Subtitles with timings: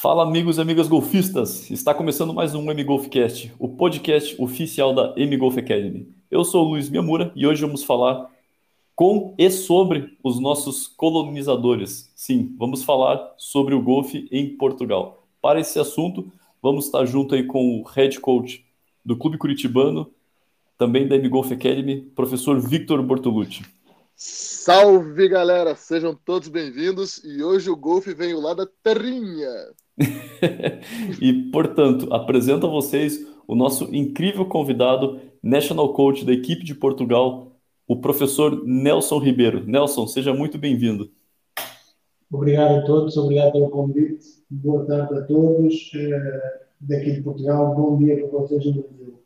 [0.00, 5.58] Fala amigos e amigas golfistas, está começando mais um M-Golfcast, o podcast oficial da M-Golf
[5.58, 6.08] Academy.
[6.30, 8.30] Eu sou o Luiz Miamura e hoje vamos falar
[8.94, 12.12] com e sobre os nossos colonizadores.
[12.14, 15.26] Sim, vamos falar sobre o golfe em Portugal.
[15.42, 16.30] Para esse assunto,
[16.62, 18.64] vamos estar junto aí com o head coach
[19.04, 20.08] do Clube Curitibano,
[20.78, 23.64] também da M-Golf Academy, professor Victor Bortolucci.
[24.14, 29.50] Salve galera, sejam todos bem-vindos e hoje o golfe veio lá da terrinha.
[31.20, 37.52] e, portanto, apresento a vocês o nosso incrível convidado, National Coach da equipe de Portugal,
[37.86, 39.66] o professor Nelson Ribeiro.
[39.66, 41.10] Nelson, seja muito bem-vindo.
[42.30, 44.26] Obrigado a todos, obrigado pelo convite.
[44.50, 47.74] Boa tarde a todos eh, daqui de Portugal.
[47.74, 49.22] Bom dia para vocês no Brasil.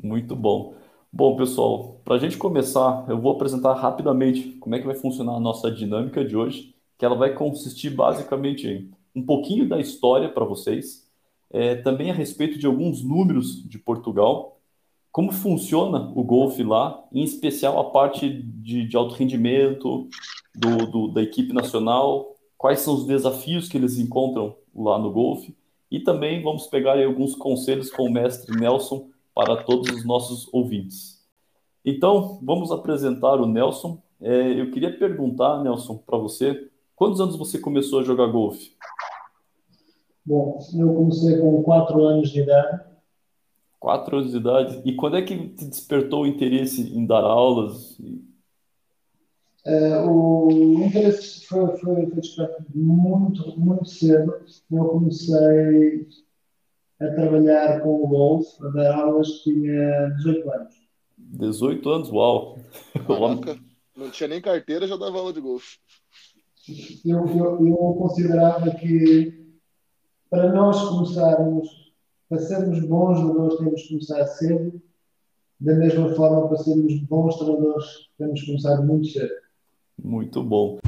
[0.00, 0.74] Muito bom.
[1.12, 5.34] Bom, pessoal, para a gente começar, eu vou apresentar rapidamente como é que vai funcionar
[5.34, 10.28] a nossa dinâmica de hoje, que ela vai consistir basicamente em um pouquinho da história
[10.28, 11.08] para vocês,
[11.50, 14.60] é, também a respeito de alguns números de Portugal,
[15.10, 20.08] como funciona o golfe lá, em especial a parte de, de alto rendimento
[20.54, 25.56] do, do, da equipe nacional, quais são os desafios que eles encontram lá no golfe,
[25.90, 31.24] e também vamos pegar alguns conselhos com o mestre Nelson para todos os nossos ouvintes.
[31.84, 34.02] Então, vamos apresentar o Nelson.
[34.20, 36.67] É, eu queria perguntar, Nelson, para você,
[36.98, 38.76] quantos anos você começou a jogar golfe?
[40.26, 42.84] Bom, eu comecei com 4 anos de idade.
[43.78, 44.82] 4 anos de idade.
[44.84, 47.98] E quando é que te despertou o interesse em dar aulas?
[49.64, 54.34] Uh, o interesse foi, foi, foi despertado muito, muito cedo.
[54.70, 56.08] Eu comecei
[57.00, 60.74] a trabalhar com o golfe, a dar aulas, tinha 18 anos.
[61.16, 62.58] 18 anos, uau!
[63.06, 63.58] Caraca,
[63.96, 65.78] não tinha nem carteira, já dava aula de golfe.
[67.04, 67.26] Eu,
[67.66, 69.56] eu, considerava que
[70.28, 71.94] para nós começarmos,
[72.28, 74.82] para sermos bons jogadores, temos que começar cedo.
[75.58, 77.86] Da mesma forma, para sermos bons treinadores,
[78.18, 79.32] temos que começar muito cedo.
[80.04, 80.78] Muito bom.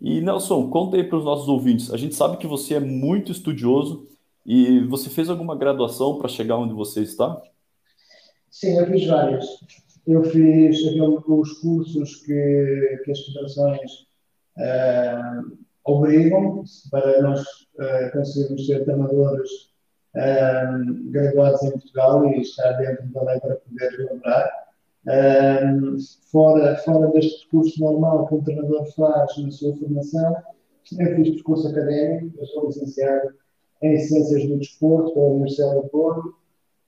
[0.00, 1.92] E Nelson, conta aí para os nossos ouvintes.
[1.92, 4.15] A gente sabe que você é muito estudioso
[4.46, 7.42] e você fez alguma graduação para chegar onde você está?
[8.48, 9.44] Sim, eu fiz várias.
[10.06, 10.78] Eu fiz
[11.26, 13.92] os cursos que, que as federações
[14.56, 16.62] uh, obrigam
[16.92, 19.50] para nós uh, conseguirmos ser treinadores
[20.14, 24.66] uh, graduados em Portugal e estar dentro da lei para poder lembrar.
[26.30, 30.36] Fora, fora deste percurso normal que um treinador faz na sua formação,
[30.98, 33.34] eu fiz percurso académico, eu sou licenciado
[33.82, 36.34] em Ciências do Desporto pela Universidade do Porto,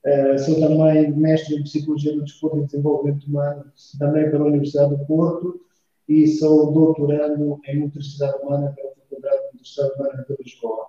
[0.07, 3.65] Uh, sou também mestre em Psicologia do Desporto e Desenvolvimento Humano,
[3.99, 5.61] também pela Universidade do Porto,
[6.09, 10.87] e sou doutorando em Motricidade Humana pela Faculdade de Motricidade Humana de Lisboa.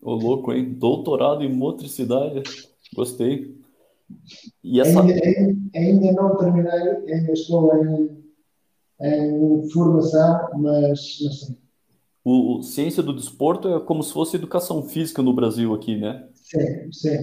[0.00, 0.72] Ô, louco, hein?
[0.72, 2.42] Doutorado em Motricidade,
[2.94, 3.54] gostei.
[4.62, 5.02] E essa...
[5.02, 5.20] ainda,
[5.74, 8.24] ainda, não terminei, ainda estou em,
[9.00, 11.63] em formação, mas, mas.
[12.24, 16.26] O, o, ciência do desporto é como se fosse educação física no Brasil aqui, né?
[16.32, 17.18] Sim, sim.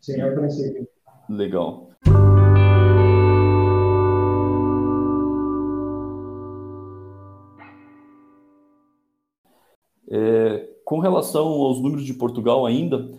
[0.00, 0.88] Sim, é o princípio.
[1.28, 1.90] Legal.
[10.08, 13.10] É, com relação aos números de Portugal ainda,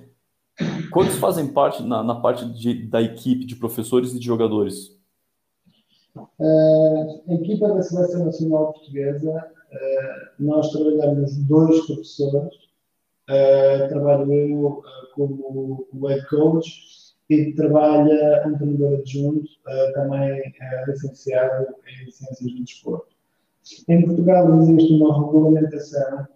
[0.94, 4.96] quantos fazem parte na, na parte de, da equipe de professores e de jogadores?
[6.16, 9.57] Uh, a equipa da Seleção Nacional Portuguesa,
[10.40, 12.56] nós trabalhamos dois professores,
[13.30, 14.84] uh, trabalho eu
[15.14, 19.50] como head coach e trabalha um treinador adjunto,
[19.94, 20.54] também
[20.88, 23.16] licenciado em Ciências do Desporto.
[23.90, 26.28] Em Portugal existe uma regulamentação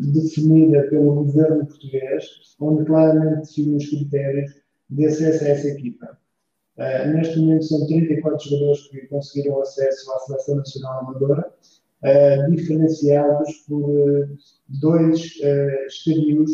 [0.00, 4.54] definida pelo governo português, onde claramente define os critérios
[4.88, 6.18] de acesso a essa equipa.
[6.76, 11.52] Uh, neste momento são 34 jogadores que conseguiram acesso à Seleção Nacional Amadora,
[12.02, 14.28] uh, diferenciados por
[14.68, 16.50] dois uh, estadios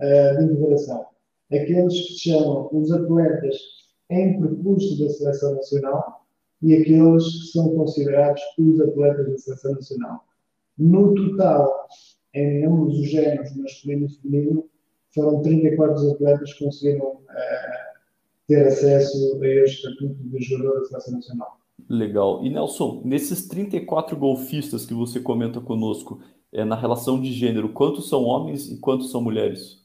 [0.00, 1.06] uh, de integração.
[1.52, 3.56] Aqueles que se chamam os atletas
[4.10, 6.26] em percurso da seleção nacional
[6.62, 10.24] e aqueles que são considerados os atletas da seleção nacional.
[10.76, 11.88] No total,
[12.34, 14.68] em ambos os géneros, masculino e feminino,
[15.14, 17.98] foram 34 atletas que conseguiram uh,
[18.46, 21.57] ter acesso a este estatuto de jogador da seleção nacional.
[21.88, 22.44] Legal.
[22.44, 26.20] E Nelson, nesses 34 golfistas que você comenta conosco,
[26.52, 29.78] é, na relação de gênero, quantos são homens e quantos são mulheres?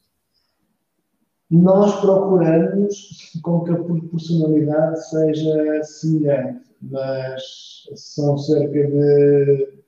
[1.51, 9.83] Nós procuramos com que a proporcionalidade seja semelhante, mas são cerca de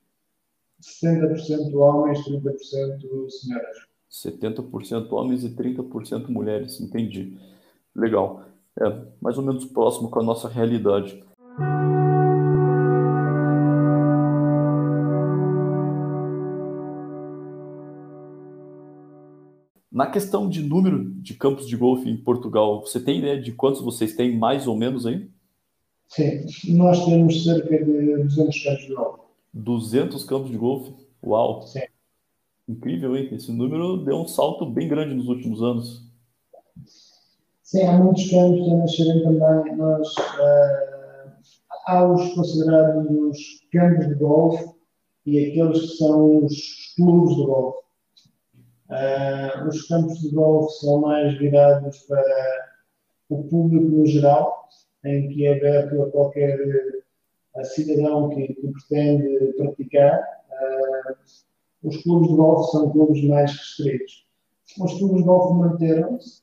[0.82, 3.78] 70% homens, 30% senhoras.
[4.12, 7.38] 70% homens e 30% mulheres, entendi.
[7.96, 8.44] Legal.
[8.80, 11.24] É mais ou menos próximo com a nossa realidade.
[19.96, 23.80] Na questão de número de campos de golfe em Portugal, você tem ideia de quantos
[23.80, 25.30] vocês têm mais ou menos aí?
[26.10, 29.22] Sim, nós temos cerca de 200 campos de golfe.
[29.54, 30.94] 200 campos de golfe?
[31.26, 31.62] Uau!
[31.62, 31.80] Sim.
[32.68, 33.30] Incrível, hein?
[33.32, 36.04] Esse número deu um salto bem grande nos últimos anos.
[37.64, 39.78] Sim, há muitos campos a nascerem também.
[39.78, 41.32] Nós, uh,
[41.88, 43.38] há os considerados
[43.72, 44.66] campos de golfe
[45.26, 47.85] e aqueles que são os clubes de golfe.
[48.96, 52.24] Uh, os campos de golfe são mais virados para
[53.30, 54.70] o público no geral,
[55.04, 56.58] em que é aberto a qualquer
[57.58, 60.20] a cidadão que, que, pretende praticar.
[60.50, 61.16] Uh,
[61.84, 64.26] os clubes de golfe são clubes mais restritos.
[64.80, 66.42] Os clubes de golfe manteram-se,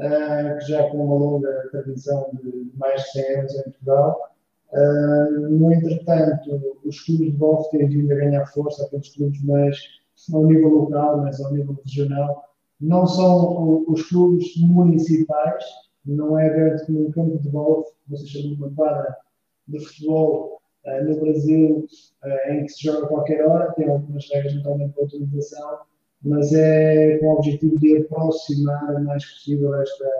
[0.00, 4.34] uh, que já com uma longa tradição de mais de 100 anos em Portugal.
[4.72, 10.01] Uh, no entretanto, os clubes de golfe têm vindo a ganhar força, aqueles clubes mais
[10.32, 12.44] ao nível local, mas ao nível regional.
[12.80, 15.64] Não são os clubes municipais,
[16.04, 19.16] não é aberto como um campo de golfe, você chama uma quadra
[19.68, 21.86] de futebol uh, no Brasil
[22.24, 25.78] uh, em que se joga a qualquer hora, tem algumas regras naturalmente de utilização,
[26.22, 30.10] mas é com o objetivo de aproximar o mais possível esta,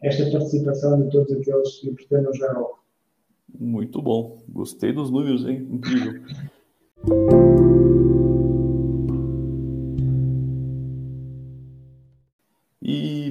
[0.00, 2.82] esta participação de todos aqueles que pretendem jogar golfe.
[3.58, 5.66] Muito bom, gostei dos números, hein?
[5.70, 6.22] Incrível.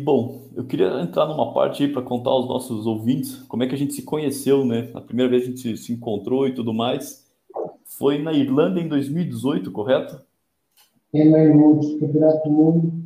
[0.04, 3.76] bom, eu queria entrar numa parte aí para contar aos nossos ouvintes como é que
[3.76, 4.92] a gente se conheceu, né?
[4.94, 7.26] A primeira vez a gente se encontrou e tudo mais.
[7.86, 10.22] Foi na Irlanda em 2018, correto?
[11.14, 11.26] É
[12.00, 13.04] Campeonato do Mundo.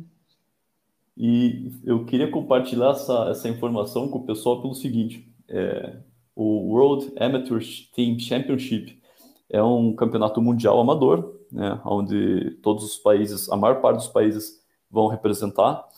[1.16, 5.96] E eu queria compartilhar essa, essa informação com o pessoal pelo seguinte: é,
[6.34, 7.60] o World Amateur
[7.94, 9.00] Team Championship
[9.48, 14.60] é um campeonato mundial amador, né, onde todos os países, a maior parte dos países
[14.90, 15.88] vão representar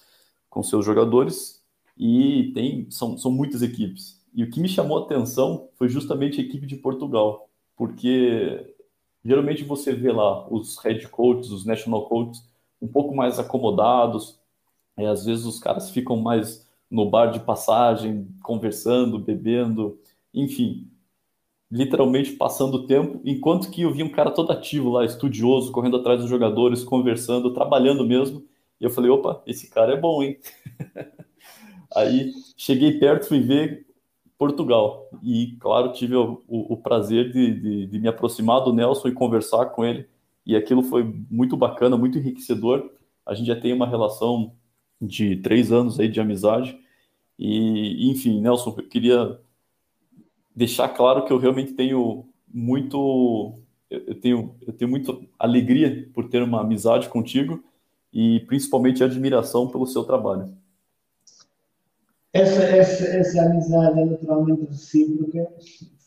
[0.49, 1.63] com seus jogadores
[1.97, 4.19] e tem são, são muitas equipes.
[4.35, 8.75] E o que me chamou a atenção foi justamente a equipe de Portugal, porque
[9.25, 12.47] geralmente você vê lá os head coaches, os national coaches,
[12.81, 14.39] um pouco mais acomodados,
[14.97, 19.99] e às vezes os caras ficam mais no bar de passagem, conversando, bebendo,
[20.33, 20.89] enfim,
[21.71, 25.99] literalmente passando o tempo, enquanto que eu vi um cara todo ativo lá, estudioso, correndo
[25.99, 28.43] atrás dos jogadores, conversando, trabalhando mesmo,
[28.81, 30.39] e eu falei, opa, esse cara é bom, hein?
[31.95, 33.87] Aí cheguei perto, fui ver
[34.37, 35.11] Portugal.
[35.23, 39.13] E, claro, tive o, o, o prazer de, de, de, me aproximar do Nelson e
[39.13, 40.07] conversar com ele.
[40.47, 42.91] E aquilo foi muito bacana, muito enriquecedor.
[43.27, 44.53] A gente já tem uma relação
[45.01, 46.79] de três anos aí de amizade.
[47.39, 49.41] E, enfim, Nelson, eu queria
[50.55, 53.55] deixar claro que eu realmente tenho muito.
[53.91, 57.65] Eu tenho, eu tenho muita alegria por ter uma amizade contigo
[58.13, 60.53] e principalmente admiração pelo seu trabalho.
[62.33, 65.49] Essa, essa, essa amizade é naturalmente recíproca,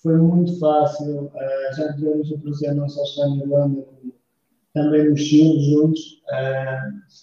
[0.02, 3.86] foi muito fácil, uh, já tivemos o prazer não só estar na Irlanda,
[4.74, 7.18] também no Chile juntos, uh,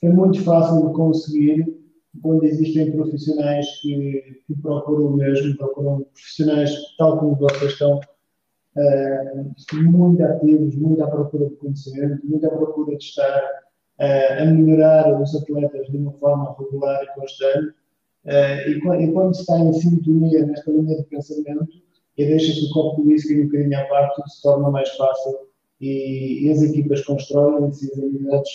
[0.00, 1.82] foi muito fácil de conseguir
[2.20, 8.00] quando existem profissionais que, que procuram o mesmo, procuram profissionais tal como vocês estão,
[8.76, 13.61] uh, muito ativos, muito à procura de conhecimento, muito à procura de estar
[13.98, 17.74] a melhorar os atletas de uma forma regular e constante.
[18.68, 18.80] E
[19.12, 21.68] quando se está em sintonia nesta linha de pensamento
[22.16, 25.38] e deixa-se o copo de whisky um bocadinho à parte, tudo se torna mais fácil
[25.80, 28.50] e, as equipas constroem-se e as habilidades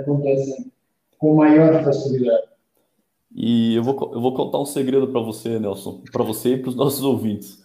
[0.00, 0.72] acontecem
[1.18, 2.48] com maior facilidade.
[3.32, 6.70] E eu vou, eu vou contar um segredo para você, Nelson, para você e para
[6.70, 7.62] os nossos ouvintes.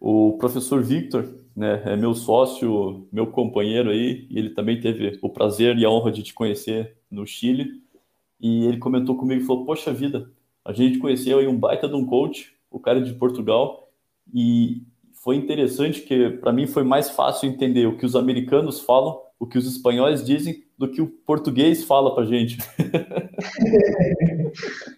[0.00, 1.28] O professor Victor,
[1.58, 5.90] né, é meu sócio, meu companheiro aí, e ele também teve o prazer e a
[5.90, 7.82] honra de te conhecer no Chile.
[8.40, 10.30] E ele comentou comigo e falou: Poxa vida,
[10.64, 13.90] a gente conheceu aí um baita de um coach, o cara de Portugal,
[14.32, 19.20] e foi interessante que para mim foi mais fácil entender o que os americanos falam,
[19.36, 22.58] o que os espanhóis dizem, do que o português fala para gente.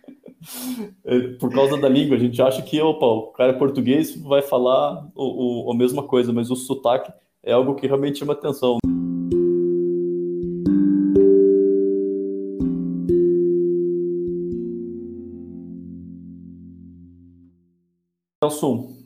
[1.05, 4.41] É, por causa da língua, a gente acha que opa, o cara é português vai
[4.43, 8.79] falar o, o, a mesma coisa, mas o sotaque é algo que realmente chama atenção.
[18.43, 18.97] Nelson,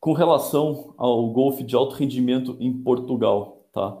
[0.00, 3.98] com relação ao golfe de alto rendimento em Portugal, tá?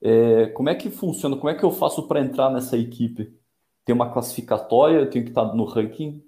[0.00, 1.36] É, como é que funciona?
[1.36, 3.32] Como é que eu faço para entrar nessa equipe?
[3.84, 4.98] Tem uma classificatória?
[4.98, 6.24] Eu tenho que estar no ranking?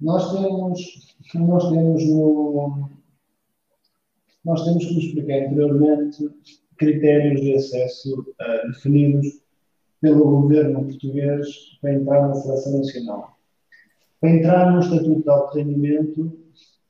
[0.00, 2.90] Nós temos, nós temos no,
[4.44, 6.30] nós temos, como expliquei anteriormente,
[6.78, 9.42] critérios de acesso uh, definidos
[10.00, 11.46] pelo governo português
[11.80, 13.36] para entrar na seleção nacional.
[14.18, 16.40] Para entrar no estatuto de alto rendimento,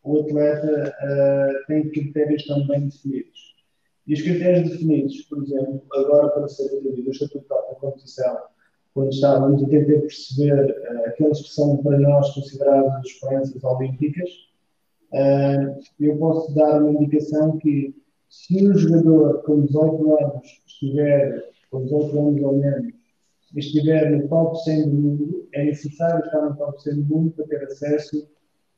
[0.05, 3.57] o atleta uh, tem critérios também definidos.
[4.07, 8.39] E os critérios definidos, por exemplo, agora para ser atribuído o estatuto de alta competição,
[8.95, 14.31] quando estávamos a tentar perceber uh, aqueles que são para nós considerados as experiências olímpicas,
[15.13, 17.95] uh, eu posso dar uma indicação que
[18.29, 22.93] se o jogador com 18 anos estiver, com 18 anos ou menos,
[23.57, 27.47] estiver no top 100 do mundo, é necessário estar no top 100 do mundo para
[27.47, 28.29] ter acesso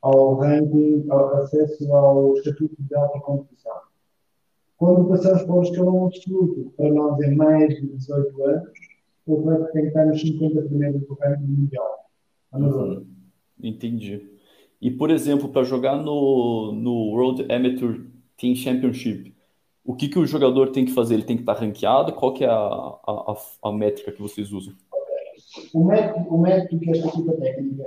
[0.00, 3.76] ao ranking, ao acesso ao estatuto de alta competição.
[4.78, 8.72] Quando passamos para o escalão absoluto, para nós é mais de 18 anos,
[9.26, 12.10] o atleta tem que estar nos 50 primeiros do ranking mundial.
[12.52, 13.06] Uhum.
[13.62, 14.28] Entendi.
[14.80, 18.04] E, por exemplo, para jogar no, no World Amateur
[18.36, 19.34] Team Championship,
[19.84, 21.14] o que, que o jogador tem que fazer?
[21.14, 22.12] Ele tem que estar ranqueado?
[22.12, 24.74] Qual que é a, a, a métrica que vocês usam?
[25.74, 27.84] O método, o método que esta equipa técnica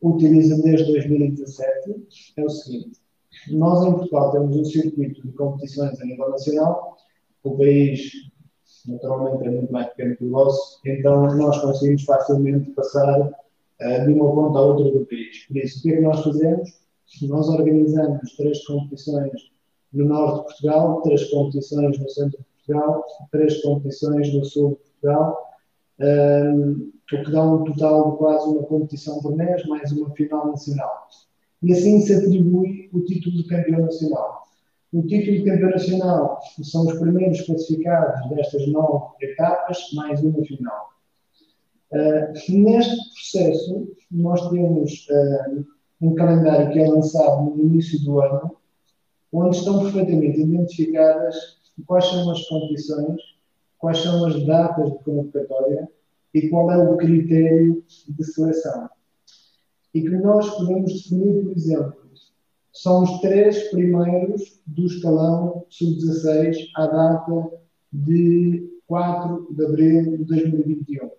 [0.00, 3.00] utiliza desde 2017 é o seguinte.
[3.50, 6.96] Nós, em Portugal, temos um circuito de competições a nível nacional.
[7.42, 8.12] O país,
[8.86, 14.12] naturalmente, é muito mais pequeno que o nosso, então nós conseguimos facilmente passar uh, de
[14.12, 15.46] uma ponta a outra do país.
[15.46, 16.70] Por isso, o que é que nós fazemos?
[17.22, 19.32] Nós organizamos três competições
[19.92, 24.76] no norte de Portugal, três competições no centro de Portugal, três competições no sul de
[24.76, 25.48] Portugal,
[26.00, 30.48] um, o que dá um total de quase uma competição por mês, mais uma final
[30.48, 31.08] nacional.
[31.62, 34.37] E assim se atribui o título de campeão nacional.
[34.90, 40.88] O título de campeão nacional são os primeiros classificados destas nove etapas, mais uma final.
[41.92, 45.66] Uh, neste processo, nós temos uh,
[46.00, 48.56] um calendário que é lançado no início do ano,
[49.30, 53.20] onde estão perfeitamente identificadas quais são as condições,
[53.78, 55.88] quais são as datas de convocatória
[56.32, 58.88] e qual é o critério de seleção.
[59.94, 62.07] E que nós podemos definir, por exemplo,
[62.82, 67.50] são os três primeiros do escalão sub-16 à data
[67.92, 71.10] de 4 de abril de 2021.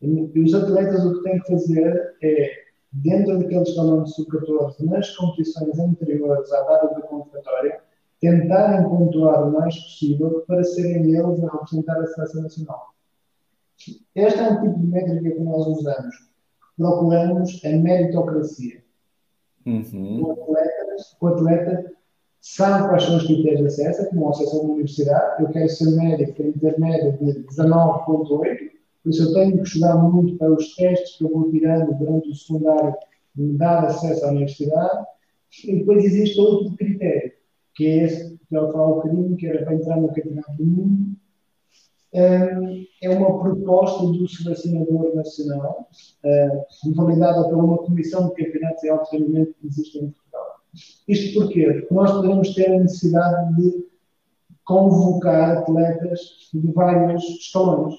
[0.00, 2.50] E os atletas o que têm que fazer é
[2.92, 7.80] dentro daqueles escalão de sub-14, nas competições anteriores à data da convocatória,
[8.18, 12.94] tentarem pontuar o mais possível para serem eles a representar a seleção nacional.
[14.14, 16.14] Este é um tipo de métrica que nós usamos.
[16.78, 18.83] Procuramos a meritocracia.
[19.66, 20.22] Uhum.
[20.22, 21.92] O, atleta, o atleta
[22.40, 25.42] sabe quais são os critérios de acesso, como o acesso a uma universidade.
[25.42, 29.64] Eu quero ser médico, tenho que ter média de 19,8 por isso, eu tenho que
[29.64, 32.94] estudar muito para os testes que eu vou tirando durante o secundário,
[33.36, 35.06] me dar acesso à universidade.
[35.62, 37.32] E depois existe outro critério,
[37.74, 40.64] que é esse que eu falo um bocadinho, que era para entrar no Campeonato do
[40.64, 41.13] Mundo.
[42.14, 45.88] Um, é uma proposta do selecionador nacional,
[46.24, 50.60] uh, validada por uma comissão de campeonatos de alto rendimento que existe em Portugal.
[51.08, 51.72] Isto porquê?
[51.72, 53.84] Porque nós podemos ter a necessidade de
[54.64, 56.20] convocar atletas
[56.52, 57.94] de vários escalões.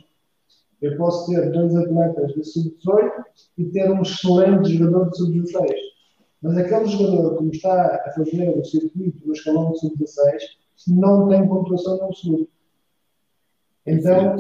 [0.82, 3.12] Eu posso ter dois atletas de sub-18
[3.58, 5.74] e ter um excelente jogador de sub-16.
[6.42, 10.42] Mas aquele jogador que está a fazer o circuito no escalão de sub-16
[10.88, 12.55] não tem pontuação no absoluto.
[13.86, 14.36] Então,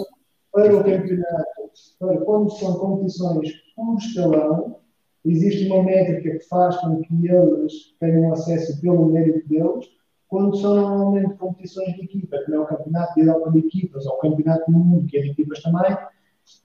[0.52, 4.80] para o campeonato, para quando são competições por escalão,
[5.24, 9.86] existe uma métrica que faz com que eles tenham acesso pelo mérito deles,
[10.28, 14.06] quando são normalmente competições de equipa, que não é o campeonato de Europa de equipas,
[14.06, 15.96] ou o campeonato do mundo, que é de equipas também,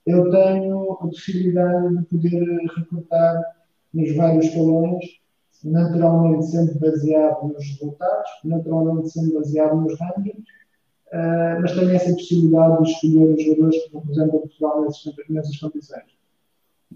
[0.05, 2.43] eu tenho a possibilidade de poder
[2.77, 3.43] recrutar
[3.93, 5.05] nos vários escalões,
[5.63, 10.43] naturalmente sempre baseado nos resultados, naturalmente sempre baseado nos rankings,
[11.13, 16.03] uh, mas tenho essa possibilidade de escolher os jogadores que representam Portugal nessas, nessas condições.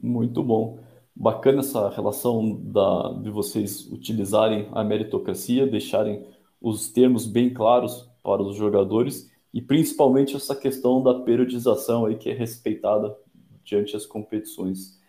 [0.01, 0.79] Muito bom.
[1.15, 6.25] Bacana essa relação da, de vocês utilizarem a meritocracia, deixarem
[6.61, 12.29] os termos bem claros para os jogadores e principalmente essa questão da periodização aí que
[12.29, 13.15] é respeitada
[13.63, 14.99] diante as competições.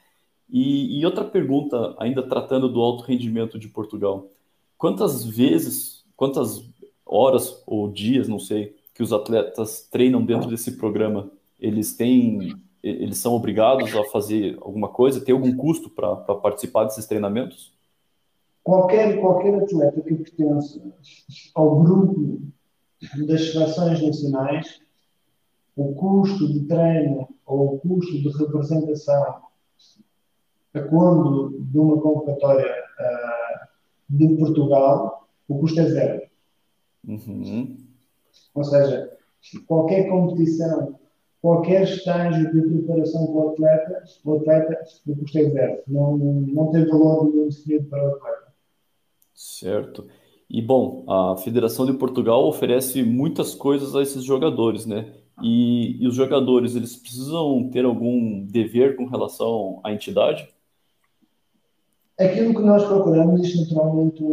[0.49, 4.31] E, e, outra pergunta, ainda tratando do alto rendimento de Portugal,
[4.79, 6.71] quantas vezes, quantas
[7.05, 11.31] horas ou dias, não sei, que os atletas treinam dentro desse programa?
[11.61, 15.21] Eles têm, eles são obrigados a fazer alguma coisa?
[15.21, 17.77] Tem algum custo para participar desses treinamentos?
[18.67, 20.83] qualquer, qualquer atleta que pertence
[21.55, 22.41] ao grupo
[23.29, 24.81] das seleções nacionais,
[25.77, 29.37] o custo de treino ou o custo de representação
[30.75, 33.67] a quando de uma convocatória uh,
[34.11, 36.23] de Portugal, o custo é zero.
[37.07, 37.77] Uhum.
[38.55, 39.11] Ou seja,
[39.67, 40.99] qualquer competição,
[41.41, 45.83] qualquer estágio de preparação para o atleta, o atleta, o custo é zero.
[45.87, 48.47] Não, não tem valor nenhum definido para o atleta.
[49.35, 50.07] Certo.
[50.49, 55.13] E bom, a Federação de Portugal oferece muitas coisas a esses jogadores, né?
[55.43, 60.49] E, e os jogadores, eles precisam ter algum dever com relação à entidade?
[62.19, 64.25] Aquilo que nós procuramos, isto naturalmente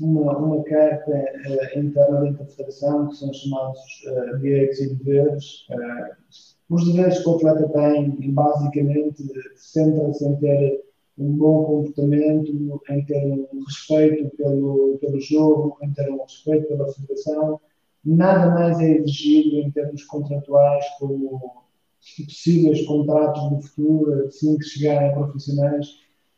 [0.00, 5.68] uma, uma carta uh, interna da Federação, que são chamados uh, direitos e deveres.
[5.68, 9.22] Uh, os deveres que o atleta tem, basicamente,
[9.54, 10.82] centram-se em ter
[11.18, 16.90] um bom comportamento, em ter um respeito pelo, pelo jogo, em ter um respeito pela
[16.90, 17.60] federação.
[18.02, 21.38] Nada mais é exigido em termos contratuais, como
[22.26, 25.86] possíveis contratos no futuro, assim que chegarem profissionais.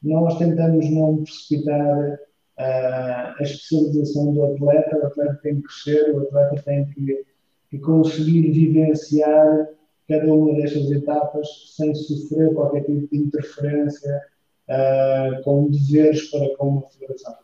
[0.02, 2.18] Nós tentamos não precipitar uh,
[2.58, 7.24] a especialização do atleta, o atleta tem que crescer, o atleta tem que,
[7.70, 9.68] que conseguir vivenciar
[10.08, 14.22] cada uma destas etapas sem sofrer qualquer tipo de interferência
[14.68, 17.34] uh, com deveres para com uma federação.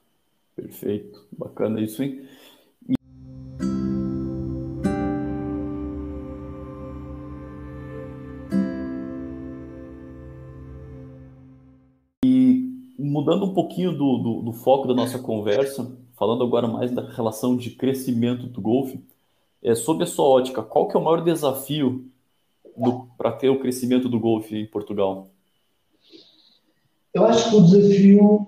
[0.57, 2.23] Perfeito, bacana isso, hein?
[13.29, 17.59] Mudando um pouquinho do, do, do, foco da nossa conversa, falando agora mais da relação
[17.59, 19.05] de crescimento do golfe,
[19.63, 22.07] é, sob a sua ótica, qual que é o maior desafio
[23.19, 25.29] para ter o crescimento do golfe em Portugal?
[27.13, 28.47] Eu acho que o desafio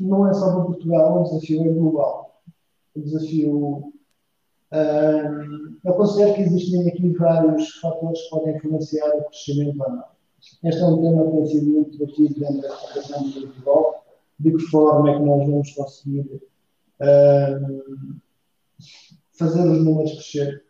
[0.00, 2.40] não é só para Portugal, o desafio é global.
[2.96, 3.92] O desafio.
[4.72, 10.04] Um, eu considero que existem aqui vários fatores que podem influenciar o crescimento ou não.
[10.64, 14.01] Este é um tema que tem sido muito debatido dentro da Federação de Futebol.
[14.42, 16.42] De que forma é que nós vamos conseguir
[17.00, 18.16] um,
[19.38, 20.64] fazer os números crescer?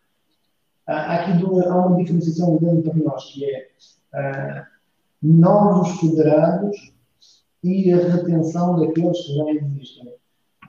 [0.87, 3.69] Há, aqui duas, há uma diferenciação grande para nós, que é
[4.13, 4.67] uh,
[5.23, 6.93] novos federados
[7.65, 10.15] e a retenção daqueles que já existem.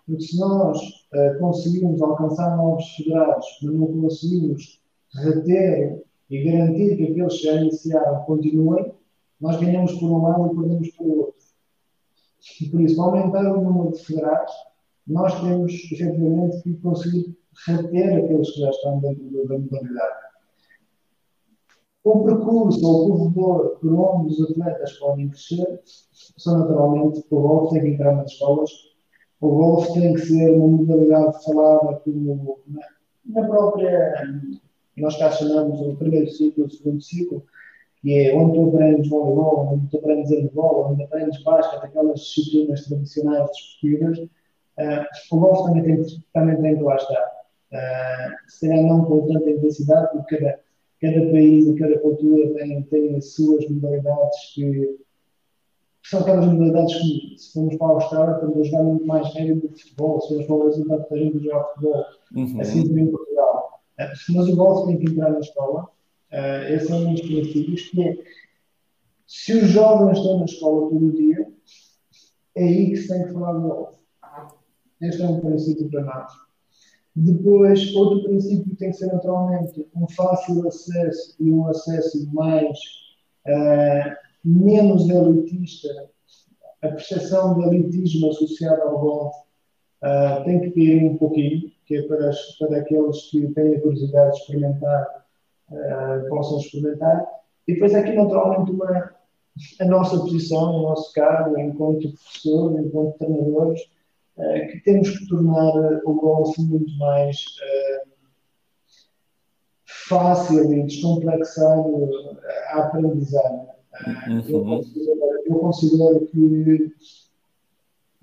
[0.07, 4.81] Porque se nós uh, conseguimos alcançar novos federados, mas não conseguimos
[5.13, 8.93] reter e garantir que aqueles que já iniciaram continuem,
[9.41, 11.32] nós ganhamos por um lado e perdemos por outro.
[12.61, 14.53] E por isso, aumentar o número de federados,
[15.07, 20.23] nós temos efetivamente que conseguir reter aqueles que já estão dentro da modalidade.
[22.03, 25.81] O percurso ou o corredor por onde os atletas podem crescer
[26.37, 28.71] são naturalmente o golfe tem que entrar nas escolas,
[29.39, 32.81] o golfe tem que ser uma modalidade falada como na,
[33.25, 34.13] na própria,
[34.97, 37.45] nós cá chamamos o primeiro ciclo, o segundo ciclo,
[38.03, 42.85] que é onde tu aprendes voleibol, onde tu aprendes handball, onde aprendes basquete, aquelas disciplinas
[42.85, 47.31] tradicionais desportivas, uh, o golfe também tem, também tem que lá estar.
[47.71, 50.59] Uh, se calhar não com tanta intensidade, porque cada
[51.03, 54.71] cada país e cada cultura tem, tem as suas modalidades que,
[56.01, 59.33] que são aquelas modalidades que, se formos para a Austrália, estamos a jogar muito mais
[59.33, 60.21] regra do que futebol.
[60.21, 62.05] Se formos para o Brasil, está a jogar futebol.
[62.35, 62.61] Uhum.
[62.61, 63.81] Assim também em Portugal.
[63.99, 65.89] Eh, mas o golfe tem que entrar na escola.
[66.33, 68.17] Uh, esse é um dos princípios, que é
[69.27, 71.47] se os jovens estão na escola todo dia,
[72.55, 73.99] é aí que se tem que falar de golfe.
[75.01, 76.31] Este é um princípio para nós.
[77.15, 82.79] Depois, outro princípio tem que ser naturalmente um fácil acesso e um acesso mais
[83.47, 86.09] uh, menos elitista.
[86.81, 89.39] A percepção de elitismo associada ao golfe
[90.03, 94.31] uh, tem que cair um pouquinho, que é para, para aqueles que têm a curiosidade
[94.31, 95.22] de experimentar,
[95.73, 97.27] uh, possam experimentar.
[97.67, 99.13] E depois aqui naturalmente uma,
[99.79, 103.81] a nossa posição, o nosso cargo enquanto professor, enquanto treinadores,
[104.37, 108.09] eh, que temos que tornar eh, o golfe muito mais uh,
[109.85, 113.67] fácil e descomplexado a aprendizagem.
[114.27, 114.43] Uhum.
[114.49, 116.95] Eu, considero, eu, considero, que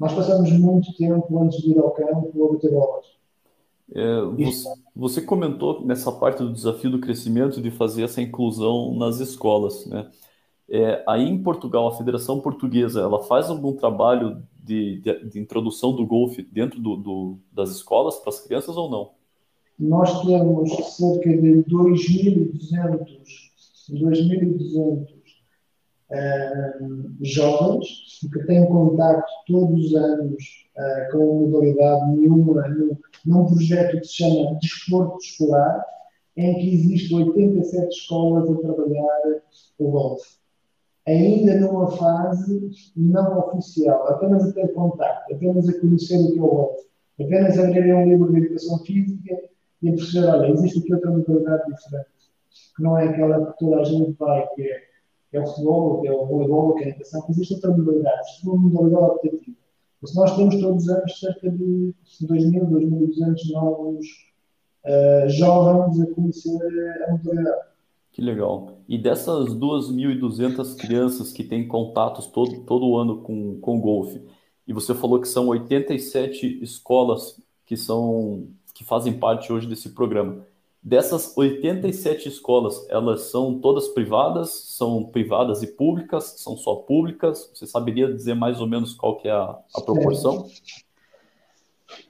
[0.00, 3.06] nós passamos muito tempo antes de ir ao campo a bater bolas.
[3.92, 9.18] É, você, você, comentou nessa parte do desafio do crescimento de fazer essa inclusão nas
[9.18, 10.08] escolas, né?
[10.68, 15.92] É, aí em Portugal, a Federação Portuguesa, ela faz algum trabalho de, de, de introdução
[15.92, 19.10] do golfe dentro do, do, das escolas para as crianças ou não?
[19.76, 23.50] Nós temos cerca de 2.200
[23.90, 25.19] 2.200
[26.10, 33.46] uh, jovens que têm contacto todos os anos uh, com a modalidade nenhuma, num, num
[33.46, 35.84] projeto que se chama Desporto Escolar,
[36.36, 39.40] em que existem 87 escolas a trabalhar
[39.78, 40.40] o golfe.
[41.06, 46.42] Ainda numa fase não oficial, apenas a ter contacto, apenas a conhecer o que é
[46.42, 46.86] o golfe,
[47.20, 49.40] apenas a abrirem um livro de educação física
[49.82, 52.08] e a perceber, olha, existe aqui outra modalidade diferente,
[52.76, 54.82] que não é aquela que toda a gente vai, que é,
[55.30, 58.20] que é o futebol, que é o voleibol, que é a natação, existe outra modalidade,
[58.20, 59.56] existe uma modalidade optativa.
[60.04, 64.06] Se nós temos todos os anos cerca de 2.000, 2.200 novos
[64.84, 67.70] uh, jovens a conhecer a modalidade.
[68.12, 68.78] Que legal.
[68.88, 74.20] E dessas 2.200 crianças que têm contatos todo, todo ano com, com golfe,
[74.66, 80.46] e você falou que são 87 escolas que são que fazem parte hoje desse programa.
[80.82, 84.48] Dessas 87 escolas, elas são todas privadas?
[84.50, 86.36] São privadas e públicas?
[86.38, 87.50] São só públicas?
[87.52, 90.46] Você saberia dizer mais ou menos qual que é a, a proporção?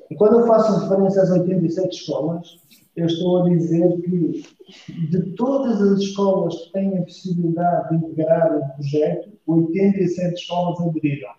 [0.08, 2.60] E quando eu faço referência às 87 escolas,
[2.94, 4.44] eu estou a dizer que
[4.88, 11.30] de todas as escolas que têm a possibilidade de integrar o projeto, 87 escolas aderiram.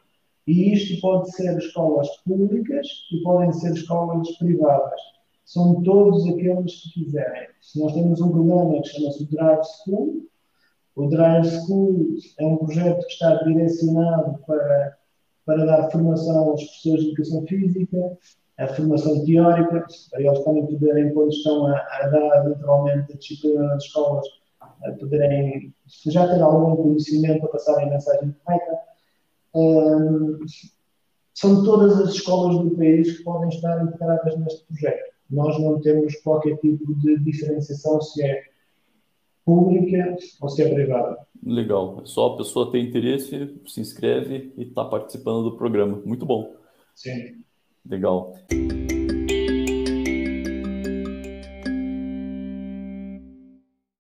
[0.46, 5.00] E isto pode ser escolas públicas e podem ser escolas privadas
[5.46, 7.50] são todos aqueles que quiserem.
[7.76, 10.24] Nós temos um programa que chama-se Drive School.
[10.96, 14.98] O Drive School é um projeto que está direcionado para,
[15.46, 18.18] para dar formação aos professores de educação física,
[18.58, 23.64] a formação teórica, para eles também poderem, quando estão a, a dar naturalmente a disciplina
[23.64, 24.26] nas escolas,
[24.84, 25.74] a poderem
[26.08, 28.80] já ter algum conhecimento para passarem a mensagem correta.
[29.54, 30.40] Um,
[31.34, 36.16] são todas as escolas do país que podem estar integradas neste projeto nós não temos
[36.18, 38.44] qualquer tipo de diferenciação se é
[39.46, 41.18] pública ou se é privada.
[41.44, 42.02] Legal.
[42.04, 46.02] É só a pessoa ter interesse, se inscreve e está participando do programa.
[46.06, 46.56] Muito bom.
[46.94, 47.42] Sim.
[47.84, 48.36] Legal.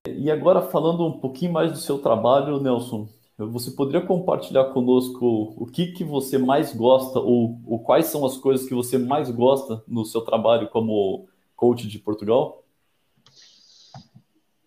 [0.05, 5.65] E agora falando um pouquinho mais do seu trabalho, Nelson, você poderia compartilhar conosco o
[5.65, 9.83] que, que você mais gosta ou, ou, quais são as coisas que você mais gosta
[9.87, 12.63] no seu trabalho como coach de Portugal?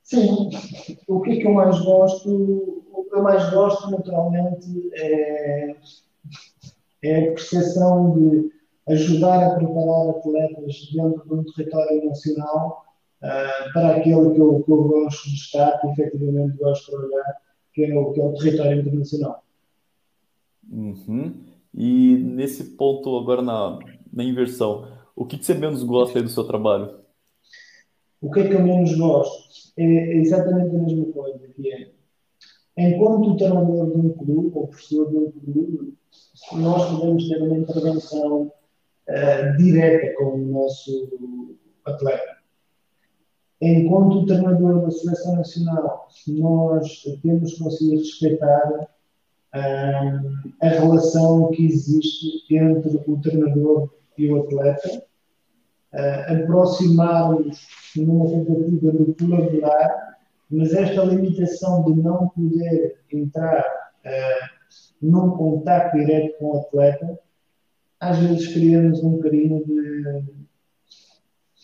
[0.03, 0.51] Sim,
[1.09, 2.31] o que, que eu mais gosto?
[2.93, 5.77] O que eu mais gosto, naturalmente, é,
[7.03, 8.53] é a percepção de
[8.89, 12.85] ajudar a preparar atletas dentro de um território nacional
[13.23, 17.44] uh, para aquilo que eu, que eu gosto de estar, que efetivamente gosto de trabalhar
[17.75, 19.45] que é o, que é o território internacional.
[20.71, 21.35] Uhum.
[21.75, 23.79] E nesse ponto, agora na,
[24.13, 27.01] na inversão, o que, que você menos gosta do seu trabalho?
[28.21, 29.73] O que é que eu menos gosto?
[29.77, 31.91] É exatamente a mesma coisa, que é,
[32.79, 35.95] enquanto treinador de um clube, ou professor de um clube,
[36.53, 38.53] nós podemos ter uma intervenção
[39.09, 42.34] uh, direta com o nosso atleta
[43.67, 48.89] enquanto treinador da seleção nacional, nós temos conseguido respeitar
[49.55, 55.05] um, a relação que existe entre o treinador e o atleta,
[55.93, 60.19] uh, aproximarmos numa tentativa de colaborar,
[60.51, 67.19] mas esta limitação de não poder entrar uh, num contato direto com o atleta,
[68.01, 70.44] às vezes cria-nos um bocadinho de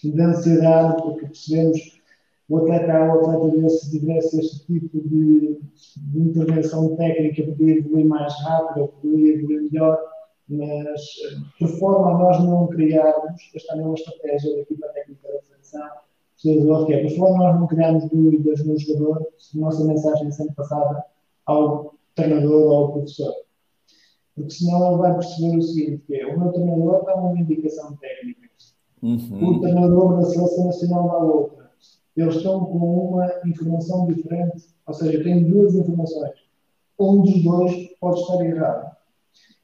[0.03, 2.01] de ansiedade, porque percebemos
[2.49, 5.61] o atleta A, o atleta se tivesse este tipo de,
[5.97, 9.99] de intervenção técnica, podia evoluir mais rápido, ou podia evoluir melhor,
[10.49, 11.01] mas
[11.59, 16.87] por forma a nós não criarmos, esta é uma estratégia da equipa técnica da seleção,
[16.87, 20.31] que é, por forma a nós não criarmos dúvidas no jogador, a nossa mensagem é
[20.33, 21.05] sempre passada
[21.47, 23.33] ao treinador ou ao professor.
[24.35, 27.97] Porque senão ele vai perceber o seguinte, que é, o meu treinador dá uma indicação
[27.97, 28.50] técnica,
[29.03, 29.57] Uhum.
[29.57, 31.71] O treinador da seleção nacional dá outra.
[32.17, 36.35] Eles estão com uma informação diferente, ou seja, têm duas informações.
[36.99, 38.97] Um dos dois pode estar errado.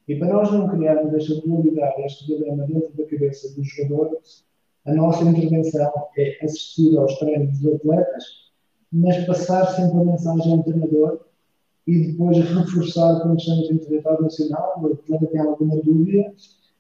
[0.09, 4.44] E para nós não criarmos esta dualidade, este dilema dentro da cabeça dos jogadores,
[4.87, 8.25] a nossa intervenção é assistir aos treinos dos atletas,
[8.92, 11.27] mas passar sempre a mensagem ao treinador
[11.87, 16.33] e depois reforçar quando estamos em território nacional, o atleta tem alguma dúvida,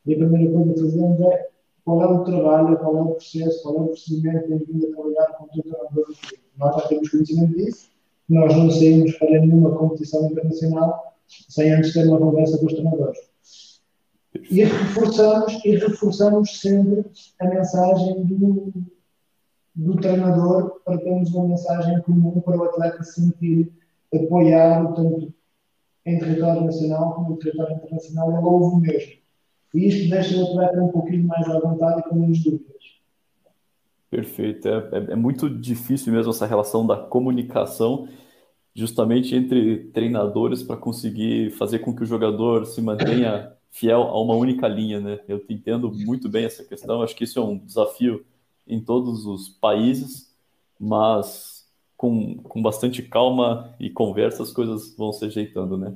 [0.06, 1.48] e a primeira coisa que fazemos é
[1.86, 4.86] qual é o trabalho, qual é o processo, qual é o procedimento que tem vindo
[4.86, 6.14] a trabalhar com o treinador.
[6.58, 7.90] Nós já temos conhecimento disso,
[8.28, 13.18] nós não saímos para nenhuma competição internacional sem antes ter uma conversa com os treinadores.
[14.50, 17.04] E reforçamos, e reforçamos sempre
[17.40, 18.72] a mensagem do,
[19.76, 23.72] do treinador para termos uma mensagem comum para o atleta sentir
[24.12, 25.32] apoiado, tanto
[26.04, 29.25] em território nacional como em território internacional, ele ouve o mesmo.
[29.74, 32.76] E isto deixa o atleta um pouquinho mais à vontade e com menos dúvidas.
[34.10, 34.68] Perfeito.
[34.68, 38.08] É, é, é, muito difícil mesmo essa relação da comunicação,
[38.74, 44.34] justamente entre treinadores, para conseguir fazer com que o jogador se mantenha fiel a uma
[44.34, 45.20] única linha, né?
[45.28, 47.02] Eu entendo muito bem essa questão.
[47.02, 48.24] Acho que isso é um desafio
[48.66, 50.34] em todos os países,
[50.78, 55.94] mas com, com bastante calma e conversa as coisas vão se ajeitando, né?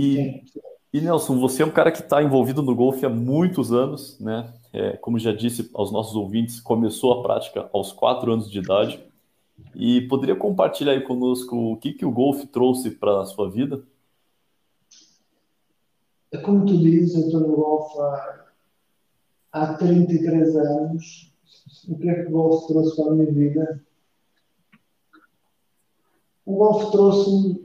[0.00, 0.44] E,
[0.92, 4.54] e Nelson, você é um cara que está envolvido no golfe há muitos anos, né?
[4.72, 9.04] É, como já disse aos nossos ouvintes, começou a prática aos quatro anos de idade.
[9.74, 13.82] E poderia compartilhar aí conosco o que, que o golfe trouxe para a sua vida?
[16.30, 18.46] É como tu dizes, eu estou no golfe há,
[19.50, 21.32] há 33 anos.
[21.88, 23.84] O que é que o golfe trouxe para a minha vida?
[26.46, 27.60] O golfe trouxe-me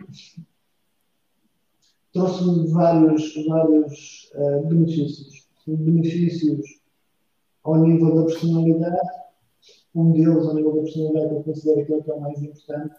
[2.14, 5.48] trouxe-me vários, vários uh, benefícios.
[5.66, 6.82] Benefícios
[7.64, 9.10] ao nível da personalidade,
[9.96, 12.96] um deles ao nível da personalidade que eu considero que é o mais importante,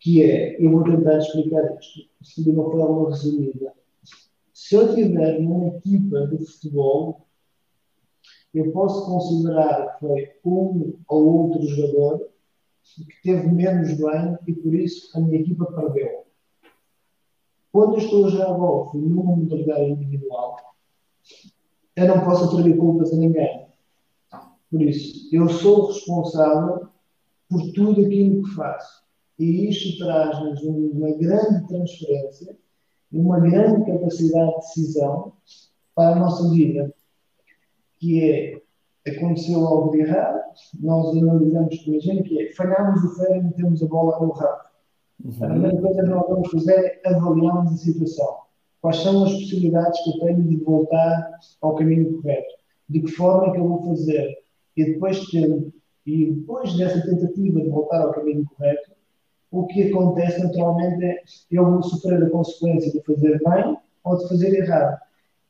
[0.00, 1.78] que é, eu vou tentar explicar
[2.20, 3.74] isto de uma forma resumida.
[4.54, 7.26] Se eu tiver uma equipa de futebol,
[8.54, 12.28] eu posso considerar que foi um ou outro jogador
[12.84, 16.27] que teve menos bem e por isso a minha equipa perdeu.
[17.72, 20.56] Quando eu estou a jogar golfe numa modalidade individual,
[21.96, 23.66] eu não posso atribuir culpas a ninguém.
[24.70, 26.88] Por isso, eu sou responsável
[27.48, 29.04] por tudo aquilo que faço.
[29.38, 32.56] E isto traz-nos uma grande transferência,
[33.12, 35.32] uma grande capacidade de decisão
[35.94, 36.92] para a nossa vida,
[37.98, 38.62] que é
[39.10, 40.40] aconteceu algo de errado,
[40.80, 44.68] nós analisamos, imagina que é, falhamos o ferro e metemos a bola no rato.
[45.24, 45.32] Uhum.
[45.44, 48.38] A primeira coisa que nós vamos fazer é avaliarmos a situação.
[48.80, 52.54] Quais são as possibilidades que eu tenho de voltar ao caminho correto?
[52.88, 54.38] De que forma é que eu vou fazer?
[54.76, 55.72] E depois, de,
[56.06, 58.92] e depois dessa tentativa de voltar ao caminho correto,
[59.50, 64.28] o que acontece naturalmente é eu vou sofrer a consequência de fazer bem ou de
[64.28, 64.98] fazer errado.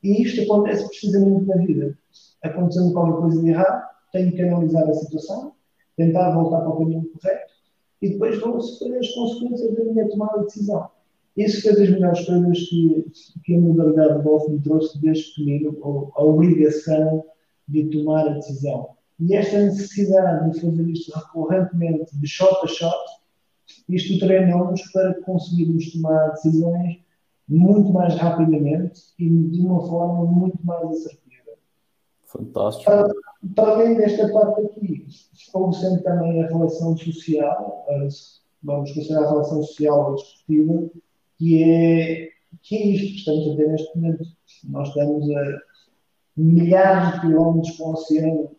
[0.02, 1.98] E isto acontece precisamente na vida.
[2.42, 5.52] Acontecendo qualquer coisa de errado, tenho que analisar a situação,
[5.96, 7.57] tentar voltar para o caminho correto
[8.00, 10.88] e depois vão sofrer as consequências da minha tomada de decisão.
[11.36, 13.12] Isso foi das melhores coisas que,
[13.44, 15.78] que a modalidade de golfe me trouxe desde pequenino,
[16.14, 17.24] a obrigação
[17.68, 18.90] de tomar a decisão.
[19.20, 23.18] E esta necessidade de fazer isto recorrentemente, de shot a shot,
[23.88, 26.98] isto treinou-nos para conseguirmos tomar decisões
[27.48, 31.52] muito mais rapidamente e de uma forma muito mais assertiva.
[32.24, 32.90] Fantástico.
[32.90, 33.08] Para,
[33.54, 35.06] para além desta parte aqui,
[35.72, 37.86] sempre também a relação social,
[38.62, 40.90] vamos considerar a relação social desportiva,
[41.38, 42.28] que é,
[42.62, 44.24] que é isto que estamos a ter neste momento.
[44.64, 45.58] Nós estamos a
[46.36, 48.50] milhares de quilómetros com o oceano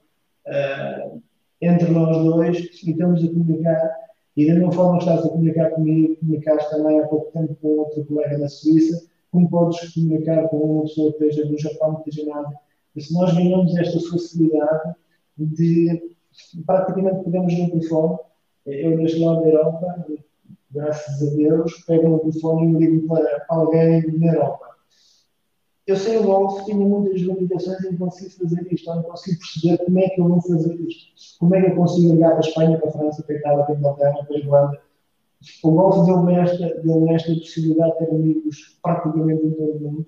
[0.47, 1.21] uh,
[1.61, 3.99] entre nós dois e estamos a comunicar.
[4.37, 7.67] E da mesma forma que estás a comunicar comigo, comunicaste também há pouco tempo com
[7.79, 12.09] outro colega na Suíça, como podes comunicar com uma pessoa que esteja no Japão, que
[12.09, 12.53] esteja na
[12.99, 14.93] e se nós ganhamos esta facilidade
[15.37, 16.15] de
[16.65, 18.19] praticamente podemos no telefone,
[18.65, 20.05] eu neste lado da Europa,
[20.69, 24.65] graças a Deus, pego no telefone e ligo para alguém na Europa.
[25.87, 29.99] Eu sei o golfe, tinha muitas limitações em conseguir fazer isto, não consigo perceber como
[29.99, 31.39] é que eu vou fazer isto.
[31.39, 33.63] Como é que eu consigo ligar para a Espanha, para a França, para a Itália,
[33.63, 34.81] para a Inglaterra, para a Irlanda.
[35.63, 40.07] O golfe deu-me esta, deu esta possibilidade de ter amigos praticamente em todo o mundo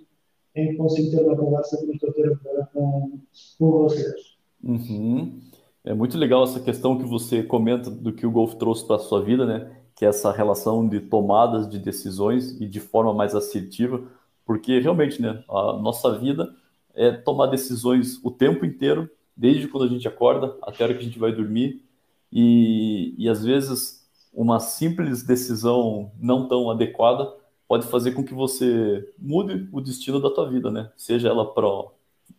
[0.56, 3.20] em que consigo ter uma conversa como estou a ter agora com,
[3.58, 4.36] com vocês.
[4.64, 5.40] Uhum.
[5.84, 9.00] É muito legal essa questão que você comenta do que o golfe trouxe para a
[9.00, 9.72] sua vida, né?
[9.96, 14.04] Que é essa relação de tomadas de decisões e de forma mais assertiva,
[14.46, 15.44] porque realmente, né?
[15.50, 16.54] A nossa vida
[16.94, 21.02] é tomar decisões o tempo inteiro, desde quando a gente acorda até a hora que
[21.02, 21.84] a gente vai dormir,
[22.32, 24.02] e, e às vezes
[24.34, 27.28] uma simples decisão não tão adequada
[27.72, 30.92] pode fazer com que você mude o destino da tua vida, né?
[30.98, 31.66] Seja ela para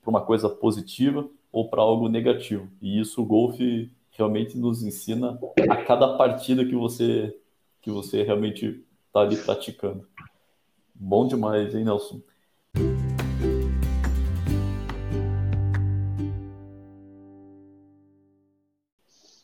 [0.07, 2.69] uma coisa positiva ou para algo negativo.
[2.83, 5.41] E isso o golfe realmente nos ensina
[5.71, 7.35] a cada partida que você
[7.81, 10.07] que você realmente está ali praticando.
[10.95, 12.21] Bom demais, hein, Nelson?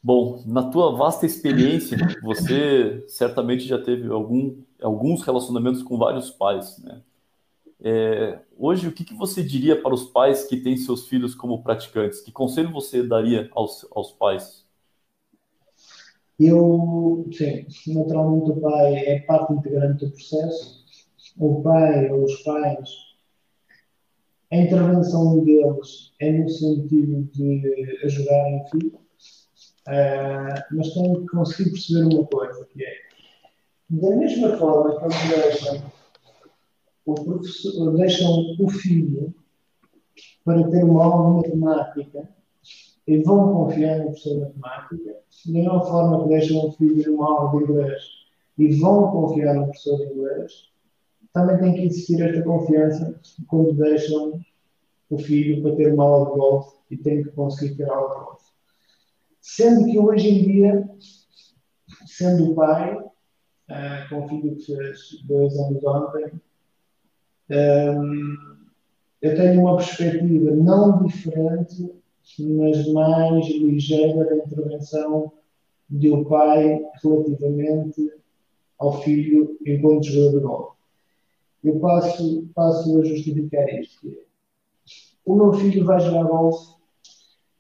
[0.09, 6.83] Bom, na tua vasta experiência, você certamente já teve algum, alguns relacionamentos com vários pais,
[6.83, 7.03] né?
[7.79, 11.63] É, hoje, o que, que, você diria para os pais que têm seus filhos como
[11.63, 12.23] praticantes?
[12.23, 14.65] Que conselho você daria aos, aos pais?
[16.41, 20.87] Eu, sim, naturalmente o pai é parte integrante do processo.
[21.37, 22.89] O pai ou os pais,
[24.51, 29.08] a intervenção deles é no sentido de ajudarem o filho,
[29.89, 32.95] uh, mas têm que conseguir perceber uma coisa, que é,
[33.91, 35.93] da mesma forma que eles deixam
[37.07, 39.35] o, professor, deixam o filho
[40.45, 42.29] para ter uma aula de matemática
[43.07, 47.27] e vão confiar no professor de matemática, da mesma forma que deixam o filho numa
[47.27, 48.03] aula de inglês
[48.59, 50.69] e vão confiar no professor de inglês,
[51.33, 54.41] também tem que existir esta confiança quando deixam
[55.09, 58.25] o filho para ter uma aula de golfe e tem que conseguir ter aula de
[58.25, 58.38] golfe.
[59.51, 60.89] Sendo que hoje em dia,
[62.07, 66.33] sendo pai, uh, com o filho que fez dois anos ontem,
[67.51, 68.37] um,
[69.23, 71.91] eu tenho uma perspectiva não diferente,
[72.39, 75.33] mas mais ligeira da intervenção
[75.89, 78.13] do pai relativamente
[78.79, 80.77] ao filho enquanto jogador de golfe.
[81.65, 84.15] Eu passo, passo a justificar isto.
[85.25, 86.78] O meu filho vai jogar golfe,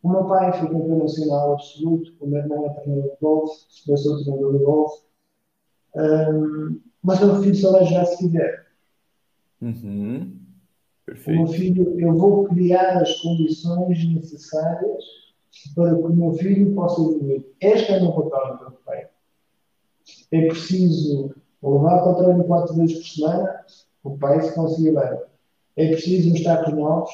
[0.09, 3.97] o meu pai foi campeão nacional absoluto, o meu irmão é treinador de golfe, eu
[3.99, 5.03] sou treinador de golfe,
[5.94, 8.66] um, mas o meu filho só vai jogar se quiser.
[9.61, 10.38] Uhum.
[11.27, 15.05] O meu filho, eu vou criar as condições necessárias
[15.75, 17.44] para que o meu filho possa evoluir.
[17.61, 19.09] Este é o meu papel enquanto pai.
[20.33, 23.64] É preciso levar para o treino quatro vezes por semana,
[24.05, 25.21] o pai se conseguir bem.
[25.77, 27.11] É preciso uns tacos novos,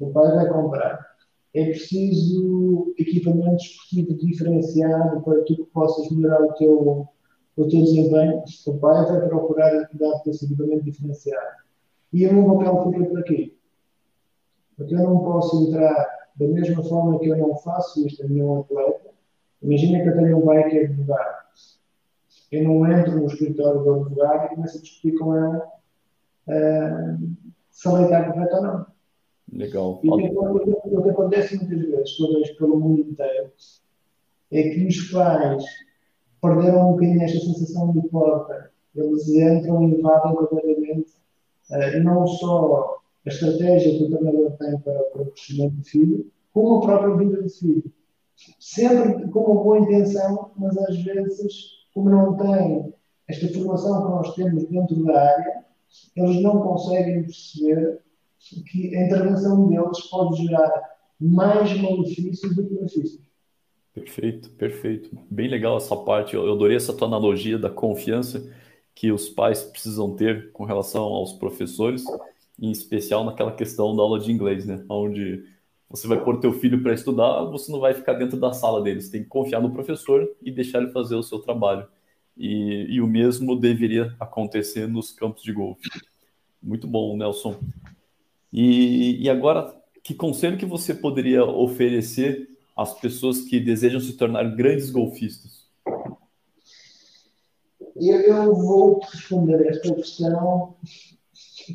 [0.00, 1.07] o pai vai comprar.
[1.54, 7.08] É preciso equipamento esportivo diferenciado para que tu possas melhorar o teu,
[7.56, 8.42] o teu desempenho.
[8.66, 11.68] O pai vai procurar dar-te esse equipamento diferenciado
[12.12, 13.58] e o meu papel fica por aqui.
[14.76, 16.06] Porque eu não posso entrar
[16.36, 19.10] da mesma forma que eu não faço isto a nenhum atleta.
[19.60, 21.38] Imagina que eu tenho um pai que é advogado.
[22.50, 25.68] Eu não entro no escritório do advogado e começo a discutir com ela
[26.46, 27.28] uh,
[27.70, 28.86] se a está correta ou não.
[29.52, 30.00] Legal.
[30.02, 33.50] E o que acontece muitas vezes, vejo pelo mundo inteiro,
[34.50, 35.64] é que os pais
[36.40, 38.70] perderam um bocadinho esta sensação de porta.
[38.94, 41.12] Eles entram e invadem completamente
[41.70, 46.30] uh, não só a estratégia que o treinador tem para, para o crescimento do filho,
[46.52, 47.84] como a própria vida do filho.
[48.58, 52.94] Sempre com uma boa intenção, mas às vezes, como não tem
[53.26, 55.64] esta formação que nós temos dentro da área,
[56.16, 58.00] eles não conseguem perceber
[58.64, 63.28] que a intervenção deles pode gerar mais malefícios do que benefícios.
[63.92, 65.18] Perfeito, perfeito.
[65.30, 66.34] Bem legal essa parte.
[66.34, 68.52] Eu adorei essa tua analogia da confiança
[68.94, 72.04] que os pais precisam ter com relação aos professores,
[72.60, 74.84] em especial naquela questão da aula de inglês, né?
[74.88, 75.44] Onde
[75.88, 79.08] você vai pôr teu filho para estudar, você não vai ficar dentro da sala deles,
[79.08, 81.86] tem que confiar no professor e deixar ele fazer o seu trabalho.
[82.36, 85.88] E, e o mesmo deveria acontecer nos campos de golfe.
[86.62, 87.58] Muito bom, Nelson.
[88.52, 94.44] E, e agora, que conselho que você poderia oferecer às pessoas que desejam se tornar
[94.56, 95.68] grandes golfistas?
[97.96, 100.76] Eu, vou responder esta questão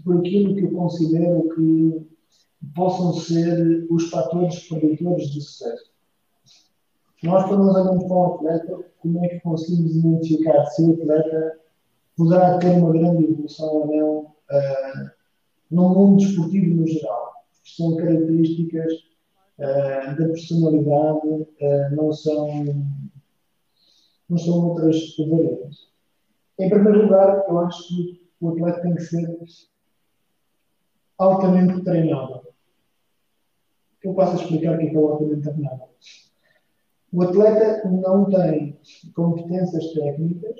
[0.03, 2.07] por aquilo que eu considero que
[2.73, 5.91] possam ser os fatores preditores de sucesso.
[7.21, 11.59] Nós, quando nós olhamos para um atleta, como é que conseguimos identificar se o atleta
[12.17, 15.11] poderá ter uma grande evolução ou não uh,
[15.73, 17.33] no mundo desportivo no geral?
[17.63, 18.93] São características
[19.57, 22.65] uh, da personalidade, uh, não, são,
[24.29, 25.91] não são outras variáveis.
[26.59, 29.37] Em primeiro lugar, eu acho que o atleta tem que ser
[31.17, 32.41] altamente treinado.
[34.03, 35.83] Eu passo a explicar o que é, o altamente treinado.
[37.11, 38.77] O atleta não tem
[39.15, 40.59] competências técnicas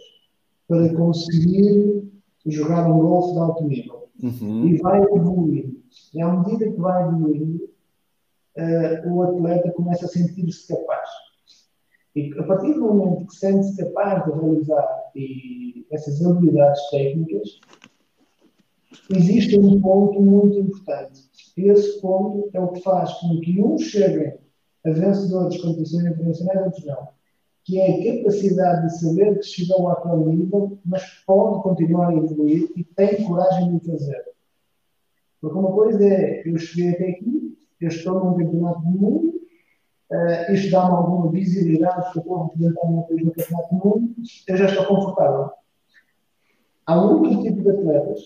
[0.68, 2.12] para conseguir
[2.46, 4.03] jogar um golfe de alto nível.
[4.22, 4.68] Uhum.
[4.68, 5.82] E vai evoluindo.
[6.14, 7.70] E à medida que vai evoluindo,
[8.58, 11.10] uh, o atleta começa a sentir-se capaz.
[12.16, 17.60] E a partir do momento que sente-se capaz de realizar e, essas habilidades técnicas,
[19.10, 21.22] existe um ponto muito importante.
[21.58, 24.38] Esse ponto é o que faz com que uns cheguem
[24.86, 27.08] a vencedores de competições internacionais outros não.
[27.66, 32.70] Que é a capacidade de saber que chegou àquele nível, mas pode continuar a evoluir
[32.76, 34.24] e tem coragem de fazer.
[35.40, 39.42] Porque uma coisa é, eu cheguei até aqui, eu estou num campeonato do mundo,
[40.12, 44.16] uh, isto dá-me alguma visibilidade, porque eu estou representar uma coisa no Campeonato do Mundo,
[44.48, 45.52] eu já estou confortável.
[46.86, 48.20] Há outro tipo de atletas,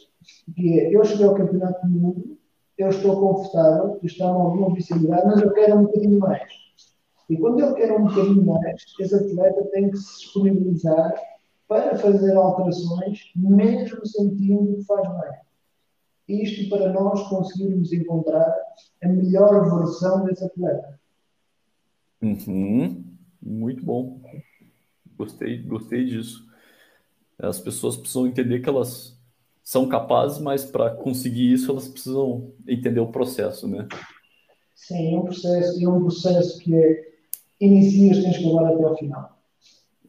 [0.55, 2.37] que é, eu cheguei ao Campeonato do Mundo,
[2.77, 6.66] eu estou confortável, isto dá-me alguma visibilidade, mas eu quero um bocadinho mais.
[7.29, 11.13] E quando ele quer um bocadinho mais, esse atleta tem que se disponibilizar
[11.67, 16.41] para fazer alterações, mesmo sentindo que faz bem.
[16.41, 18.53] Isto para nós conseguirmos encontrar
[19.03, 20.99] a melhor versão desse atleta.
[22.21, 23.03] Uhum.
[23.41, 24.21] Muito bom.
[25.17, 26.45] Gostei, gostei disso.
[27.39, 29.17] As pessoas precisam entender que elas
[29.63, 33.87] são capazes, mas para conseguir isso elas precisam entender o processo, né?
[34.73, 37.06] Sim, é um processo, é um processo que é,
[37.59, 39.37] inicias, tens que levar até ao final.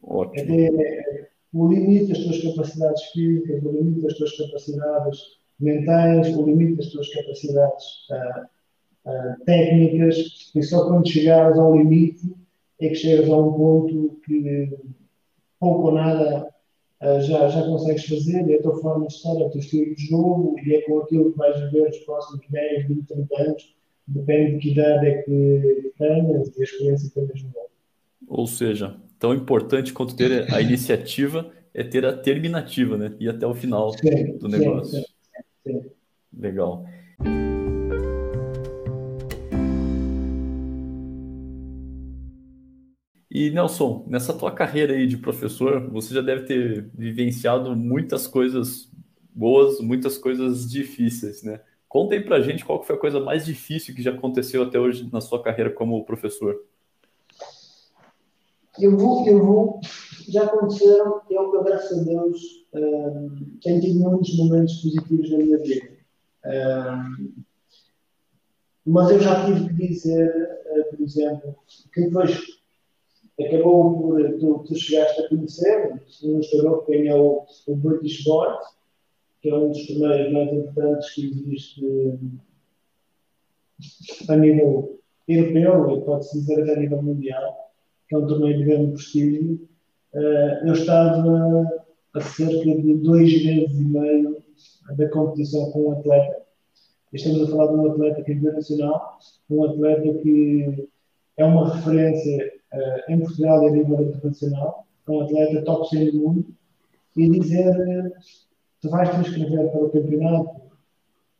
[0.03, 0.53] Ótimo.
[0.53, 5.19] Até o limite das tuas capacidades físicas, o limite das tuas capacidades
[5.59, 12.33] mentais, o limite das tuas capacidades uh, uh, técnicas, e só quando chegares ao limite
[12.79, 14.77] é que chegas a um ponto que
[15.59, 16.47] pouco ou nada
[17.01, 19.95] uh, já, já consegues fazer, é a tua forma de estar, é o teu estilo
[19.95, 23.75] de jogo e é com aquilo que vais viver nos próximos 10, 20, 30 anos,
[24.09, 27.69] depende de que idade é que tenhas e a experiência que tenhas no mundo.
[28.27, 33.15] Ou seja, tão importante quanto ter a iniciativa é ter a terminativa, né?
[33.19, 34.99] E até o final sim, do negócio.
[34.99, 35.89] Sim, sim,
[36.37, 36.85] Legal.
[43.31, 48.91] E Nelson, nessa tua carreira aí de professor, você já deve ter vivenciado muitas coisas
[49.33, 51.61] boas, muitas coisas difíceis, né?
[51.89, 55.09] Conta aí pra gente qual foi a coisa mais difícil que já aconteceu até hoje
[55.11, 56.63] na sua carreira como professor.
[58.79, 59.81] Eu vou, eu vou,
[60.29, 65.89] já aconteceram, eu, graças a Deus, um, tenho tido muitos momentos positivos na minha vida.
[66.45, 67.33] Um,
[68.85, 71.55] mas eu já tive que dizer, uh, por exemplo,
[71.91, 72.39] que depois
[73.39, 78.59] acabou por, tu, tu chegaste a conhecer, um jogador que ganhou o British Board,
[79.41, 81.85] que é um dos torneios mais importantes que existe
[84.27, 87.71] a nível europeu, e pode-se dizer até a nível mundial,
[88.07, 89.69] que é um torneio de grande prestígio.
[90.13, 91.83] Eh, eu estava
[92.13, 94.43] a cerca de dois meses e meio
[94.97, 96.41] da competição com um atleta.
[97.13, 99.19] Estamos a falar de um atleta que é internacional,
[99.49, 100.87] um atleta que
[101.37, 106.17] é uma referência uh, em Portugal e a nível internacional, um atleta top 100 do
[106.17, 106.45] mundo,
[107.15, 108.13] e dizer
[108.81, 110.61] tu vais te inscrever para o campeonato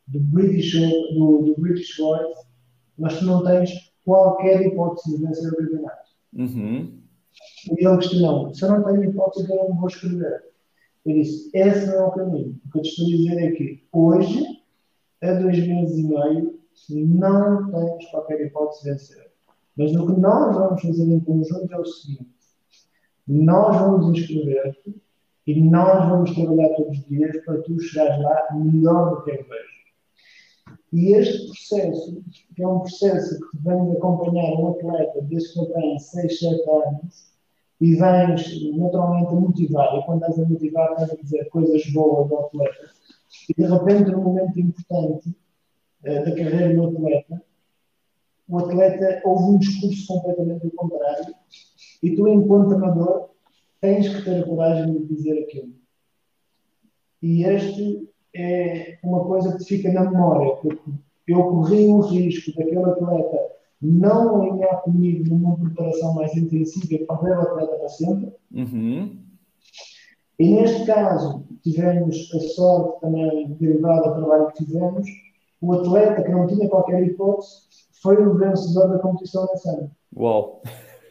[0.07, 0.73] do British,
[1.13, 2.37] do, do British Boys,
[2.97, 6.09] mas tu não tens qualquer hipótese de vencer o campeonato.
[6.33, 6.99] Uhum.
[7.77, 10.43] E ele questionou se eu não tenho hipótese, eu não vou escrever.
[11.05, 12.59] Eu disse, esse não é o caminho.
[12.65, 14.43] O que eu te estou a dizer é que hoje,
[15.21, 16.59] a dois meses e meio,
[16.89, 19.31] não tens qualquer hipótese de vencer.
[19.77, 22.29] Mas o que nós vamos fazer em conjunto é o seguinte:
[23.27, 25.01] nós vamos inscrever-te
[25.51, 29.39] e nós vamos trabalhar todos os dias para tu chegares lá melhor do que é
[29.39, 29.79] hoje.
[30.93, 32.23] E este processo,
[32.55, 36.69] que é um processo que vem acompanhar um atleta desde que ele tem 6, 7
[36.69, 37.29] anos,
[37.81, 42.31] e vens naturalmente a motivar, e quando estás a motivar, estás a dizer coisas boas
[42.31, 42.89] ao atleta,
[43.49, 47.41] e de repente, num momento importante uh, da carreira do atleta,
[48.47, 51.33] o atleta ouve um discurso completamente do contrário.
[52.03, 53.29] E tu, enquanto treinador,
[53.81, 55.73] tens que ter a coragem de dizer aquilo.
[57.21, 60.91] E este é uma coisa que fica na memória, porque
[61.27, 67.37] eu corri o risco daquele atleta não alinhar comigo numa preparação mais intensiva e perder
[67.37, 68.33] o atleta para sempre.
[68.51, 69.17] Uhum.
[70.37, 75.07] E neste caso, tivemos a sorte também derivada do trabalho que fizemos,
[75.61, 77.67] o atleta que não tinha qualquer hipótese
[78.01, 79.91] foi o vencedor da competição nesse ano.
[80.15, 80.61] Uau!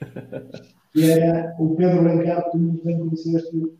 [0.98, 3.74] e era o Pedro Lencado, que tu muito bem conheceste, uh,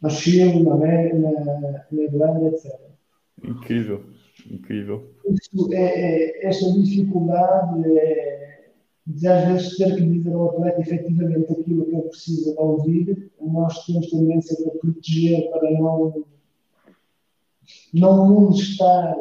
[0.00, 2.72] no Chile, na América, na, na Irlanda, etc.
[3.44, 4.04] Incrível,
[4.50, 5.10] incrível.
[5.28, 8.70] Isso, é, é, esta dificuldade é,
[9.06, 13.30] de às vezes ter que dizer ao atleta efetivamente aquilo que ele precisa de ouvir,
[13.40, 16.24] nós temos tendência para proteger, para não,
[17.94, 19.16] não molestar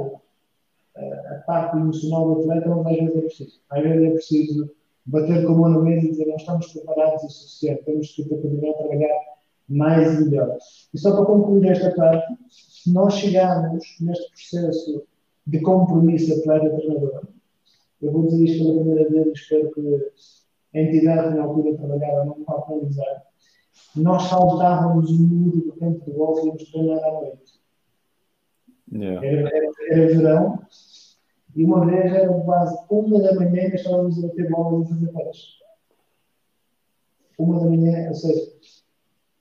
[0.95, 3.61] a parte emocional do atleta, mas às vezes é preciso.
[3.69, 4.71] Às vezes é preciso
[5.05, 8.27] bater com a mão na mesa e dizer não estamos preparados o suficiente, temos que
[8.27, 9.19] continuar a trabalhar
[9.67, 10.57] mais e melhor.
[10.93, 15.03] E só para concluir esta parte, se nós chegarmos neste processo
[15.47, 17.23] de compromisso atleta-treinador,
[18.01, 20.11] eu vou dizer isto pela primeira vez espero que
[20.73, 23.23] a entidade na altura trabalhava não atualizar,
[23.95, 27.61] nós saltávamos o muro do campo de golfe e íamos treinar à noite.
[28.93, 29.25] Yeah.
[29.25, 30.59] Era, era, era verão,
[31.55, 35.11] e uma vez era quase uma da manhã e estávamos a bater bolas e fazer
[35.11, 35.37] pés.
[37.37, 38.51] Uma da manhã, ou seja,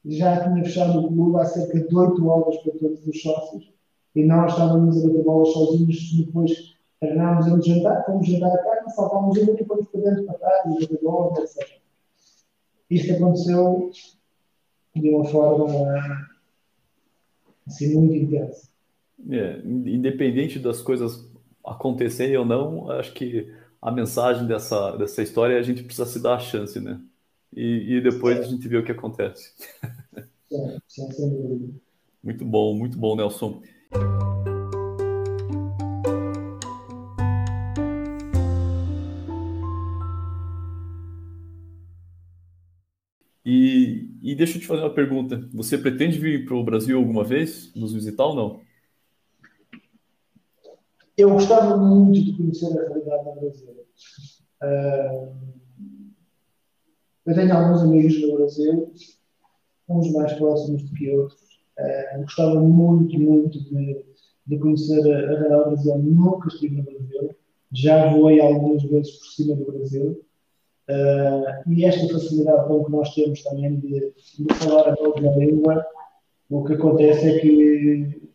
[0.04, 3.72] já tinha fechado o clube há cerca de 8 horas para todos os sócios
[4.14, 8.58] e nós estávamos a bater bolas sozinhos depois Treinámos antes de jantar, fomos jantar a
[8.58, 11.80] carne, saltámos ali e fomos para dentro para trás, e jogador, etc.
[12.90, 13.90] Isto aconteceu
[14.94, 16.28] de uma forma
[17.66, 18.68] assim, muito intensa.
[19.30, 21.29] É, independente das coisas
[21.64, 26.20] acontecerem ou não, acho que a mensagem dessa, dessa história é a gente precisa se
[26.20, 27.00] dar a chance, né?
[27.54, 28.40] E, e depois é.
[28.40, 29.52] a gente vê o que acontece.
[30.86, 31.74] Sem dúvida.
[32.22, 33.62] Muito bom, muito bom, Nelson.
[43.44, 45.48] E, e deixa eu te fazer uma pergunta.
[45.54, 48.69] Você pretende vir para o Brasil alguma vez, nos visitar ou não?
[51.20, 53.86] Eu gostava muito de conhecer a realidade no Brasil.
[54.62, 55.36] Uh,
[57.26, 58.92] eu tenho alguns amigos no Brasil,
[59.86, 61.38] uns mais próximos do que outros.
[61.78, 64.02] Uh, gostava muito, muito de,
[64.46, 65.98] de conhecer a, a realidade Brasil.
[65.98, 67.36] Nunca estive no Brasil.
[67.70, 70.24] Já voei algumas vezes por cima do Brasil.
[70.88, 75.84] Uh, e esta facilidade com que nós temos também de, de falar a própria língua,
[76.48, 78.29] o que acontece é que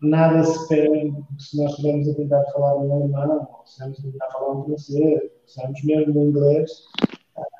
[0.00, 4.02] nada se perde se nós estivermos a tentar falar um alemão, ou se estivermos a
[4.02, 6.70] tentar falar um francês, ou se estivermos mesmo no inglês,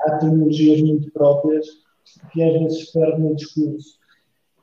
[0.01, 1.67] há terminologias muito próprias
[2.33, 3.99] que às vezes perde no discurso.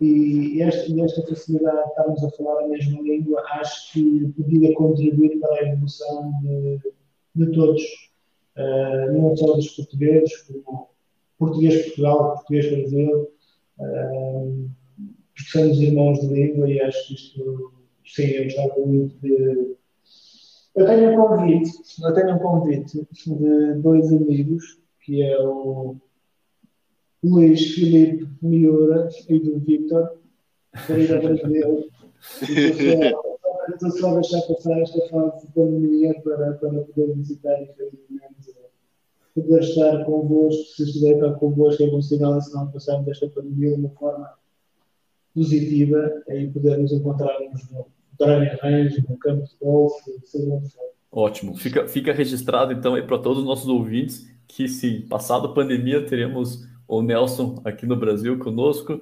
[0.01, 5.39] E esta, esta facilidade de estarmos a falar a mesma língua, acho que podia contribuir
[5.39, 6.79] para a evolução de,
[7.35, 7.81] de todos
[8.57, 10.89] uh, não só dos portugueses, como
[11.37, 13.31] português-Portugal, português-Brasil,
[13.79, 14.69] uh,
[15.35, 17.73] porque somos irmãos de língua e acho que isto,
[18.05, 19.75] sim, eu gostava muito de.
[20.75, 21.71] Eu tenho um convite,
[22.01, 25.97] eu tenho um convite de dois amigos, que é o
[27.23, 30.17] Luís Filipe Miura e do Victor,
[30.87, 31.83] para ir ao.
[33.67, 38.53] Estou só a deixar passar esta fase de pandemia para, para poder visitar efetivamente,
[39.33, 43.75] poder estar convosco, se estiver cá convosco é bom sinal, se não passarmos esta pandemia
[43.75, 44.29] de uma forma
[45.35, 47.85] positiva e podermos encontrar-nos no
[48.17, 50.85] Driving Range, no campo de golfe, seja onde for.
[51.11, 51.55] Ótimo.
[51.55, 56.05] Fica, fica registrado então aí para todos os nossos ouvintes que se passado a pandemia
[56.05, 59.01] teremos o Nelson aqui no Brasil conosco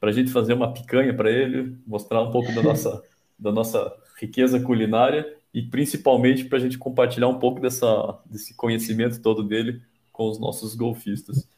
[0.00, 3.02] para a gente fazer uma picanha para ele, mostrar um pouco da nossa
[3.38, 5.24] da nossa riqueza culinária
[5.54, 10.40] e principalmente para a gente compartilhar um pouco dessa, desse conhecimento todo dele com os
[10.40, 11.48] nossos golfistas.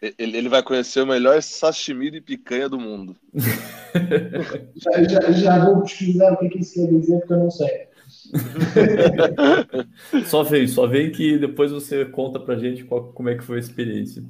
[0.00, 3.14] Ele, ele vai conhecer o melhor sashimi de picanha do mundo.
[4.74, 7.50] já, já, já, vou pesquisar o que, é que isso quer dizer, porque eu não
[7.50, 7.90] sei.
[10.24, 13.56] só vem, só vem que depois você conta pra gente qual, como é que foi
[13.56, 14.24] a experiência.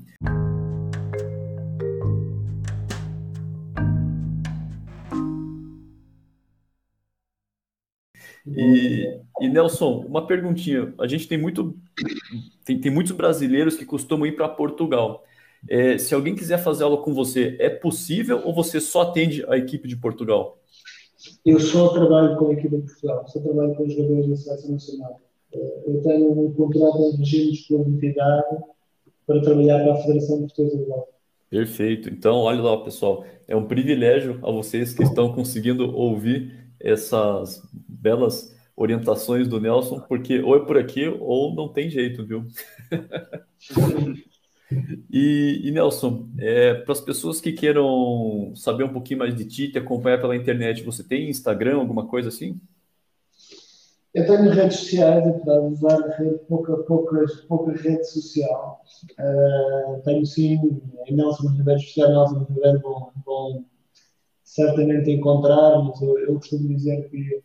[8.44, 10.92] E, e, Nelson, uma perguntinha.
[10.98, 11.78] A gente tem muito
[12.64, 15.24] tem, tem muitos brasileiros que costumam ir para Portugal.
[15.68, 19.56] É, se alguém quiser fazer aula com você, é possível ou você só atende a
[19.56, 20.58] equipe de Portugal?
[21.44, 24.72] Eu só trabalho com a equipe de Portugal, só trabalho com os jogadores da Seleção
[24.72, 25.20] Nacional.
[25.52, 28.56] É, eu tenho um contrato de regime de exclusividade
[29.26, 31.12] para trabalhar para a Federação Portuguesa de Golfe.
[31.50, 32.08] Perfeito.
[32.08, 33.24] Então, olha lá, pessoal.
[33.46, 40.40] É um privilégio a vocês que estão conseguindo ouvir essas belas orientações do Nelson, porque
[40.40, 42.46] ou é por aqui ou não tem jeito, viu?
[45.10, 49.68] e, e, Nelson, é, para as pessoas que queiram saber um pouquinho mais de ti,
[49.68, 52.60] te acompanhar pela internet, você tem Instagram, alguma coisa assim?
[54.12, 58.80] Eu tenho redes sociais, apesar de usar rede, pouca, pouca rede social.
[59.12, 60.58] Uh, tenho sim,
[61.06, 63.64] em Nelson Ribeiro, social Nelson Ribeiro, vão, vão
[64.42, 67.40] certamente encontrar, mas eu, eu costumo dizer que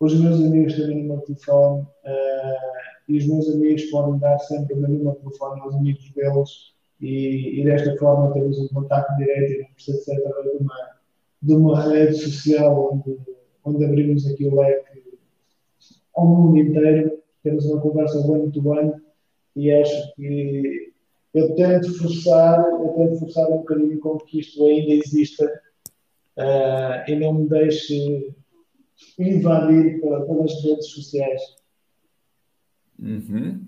[0.00, 4.38] os meus amigos têm o número de telefone uh, e os meus amigos podem dar
[4.40, 9.16] sempre o meu número telefone aos amigos deles e, e desta forma temos um contato
[9.16, 10.90] direto e não precisa ser através de uma,
[11.42, 13.18] de uma rede social onde,
[13.64, 15.02] onde abrimos aqui o leque
[16.18, 18.92] ao mundo inteiro, temos uma conversa one to one
[19.54, 20.92] e acho que
[21.32, 25.44] eu tento forçar, eu tento forçar um bocadinho com que isto ainda exista
[26.36, 28.34] uh, e não me deixe
[29.16, 31.40] invadir pelas redes sociais.
[32.98, 33.64] Uhum.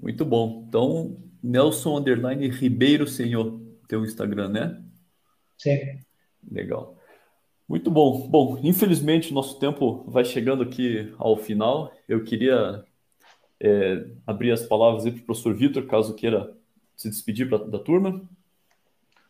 [0.00, 0.64] Muito bom.
[0.68, 4.82] Então, Nelson Underline Ribeiro Senhor, teu Instagram, né?
[5.58, 6.00] Sim.
[6.50, 6.96] Legal.
[7.68, 8.28] Muito bom.
[8.28, 11.92] Bom, infelizmente nosso tempo vai chegando aqui ao final.
[12.08, 12.84] Eu queria
[13.60, 16.56] é, abrir as palavras para o professor Vitor, caso queira
[16.96, 18.28] se despedir pra, da turma.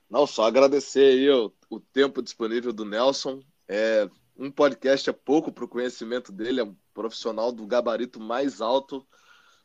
[0.09, 3.41] Não, só agradecer aí o, o tempo disponível do Nelson.
[3.69, 8.61] É, um podcast é pouco para o conhecimento dele, é um profissional do gabarito mais
[8.61, 9.07] alto.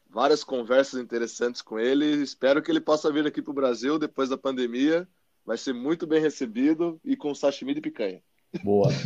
[0.09, 2.05] Várias conversas interessantes com ele.
[2.23, 5.07] Espero que ele possa vir aqui para o Brasil depois da pandemia.
[5.45, 8.21] Vai ser muito bem recebido e com sashimi de picanha.
[8.63, 8.89] Boa.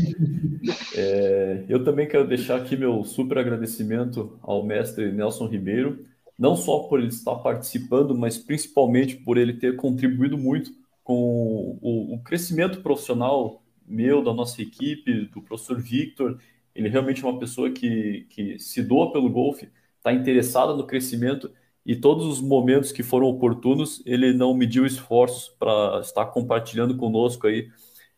[0.96, 6.06] É, eu também quero deixar aqui meu super agradecimento ao mestre Nelson Ribeiro,
[6.38, 10.72] não só por ele estar participando, mas principalmente por ele ter contribuído muito
[11.04, 16.40] com o, o crescimento profissional meu, da nossa equipe, do professor Victor.
[16.74, 19.68] Ele realmente é uma pessoa que, que se doa pelo golfe,
[20.02, 21.52] está interessada no crescimento
[21.86, 27.48] e todos os momentos que foram oportunos, ele não mediu esforços para estar compartilhando conosco
[27.48, 27.70] aí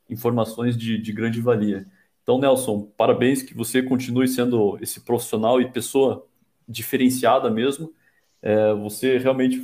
[0.10, 1.86] informações de, de grande valia.
[2.24, 6.26] Então, Nelson, parabéns que você continue sendo esse profissional e pessoa
[6.68, 7.94] diferenciada mesmo.
[8.42, 9.62] É, você realmente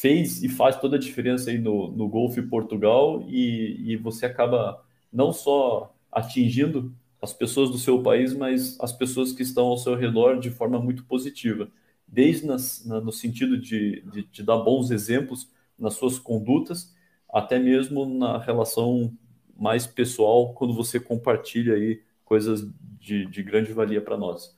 [0.00, 4.84] fez e faz toda a diferença aí no, no Golfe Portugal e, e você acaba
[5.12, 6.92] não só atingindo
[7.22, 10.80] as pessoas do seu país, mas as pessoas que estão ao seu redor de forma
[10.80, 11.70] muito positiva,
[12.06, 15.48] desde nas, na, no sentido de, de, de, dar bons exemplos
[15.78, 16.92] nas suas condutas,
[17.32, 19.16] até mesmo na relação
[19.56, 22.66] mais pessoal, quando você compartilha aí coisas
[22.98, 24.56] de, de grande valia para nós.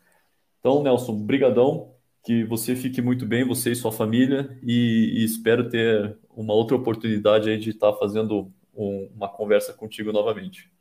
[0.59, 1.93] Então, Nelson, brigadão,
[2.25, 6.77] que você fique muito bem, você e sua família, e, e espero ter uma outra
[6.77, 10.74] oportunidade aí de estar fazendo um, uma conversa contigo novamente.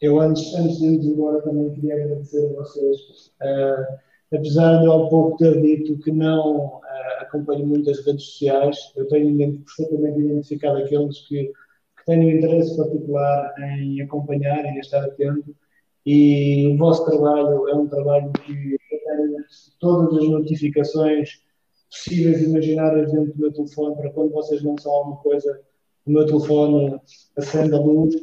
[0.00, 3.32] Eu, antes, antes de irmos embora, também queria agradecer a vocês.
[3.40, 6.80] Uh, apesar de há pouco ter dito que não uh,
[7.20, 13.54] acompanho muito as redes sociais, eu tenho perfeitamente identificado aqueles que, que têm interesse particular
[13.58, 15.54] em acompanhar e estar atento.
[16.04, 19.44] E o vosso trabalho é um trabalho que eu tenho
[19.80, 21.40] todas as notificações
[21.90, 25.60] possíveis e imaginárias dentro do meu telefone para quando vocês lançam alguma coisa
[26.06, 27.00] o meu telefone
[27.36, 28.14] acende a luz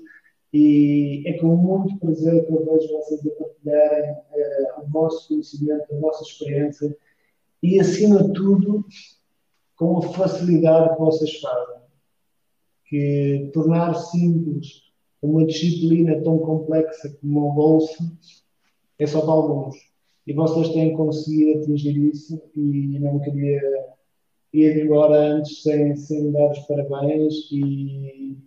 [0.54, 5.86] e é com muito prazer que eu vejo vocês a partilharem uh, o vosso conhecimento,
[5.92, 6.96] a vossa experiência
[7.64, 8.86] e, acima de tudo,
[9.76, 11.82] com a facilidade que vocês fazem.
[12.86, 14.84] Que tornar simples
[15.22, 18.04] uma disciplina tão complexa como o bolso
[19.00, 19.76] é só para alguns.
[20.28, 23.62] E vocês têm conseguido atingir isso e não queria
[24.54, 28.38] ir embora antes sem, sem dar os parabéns e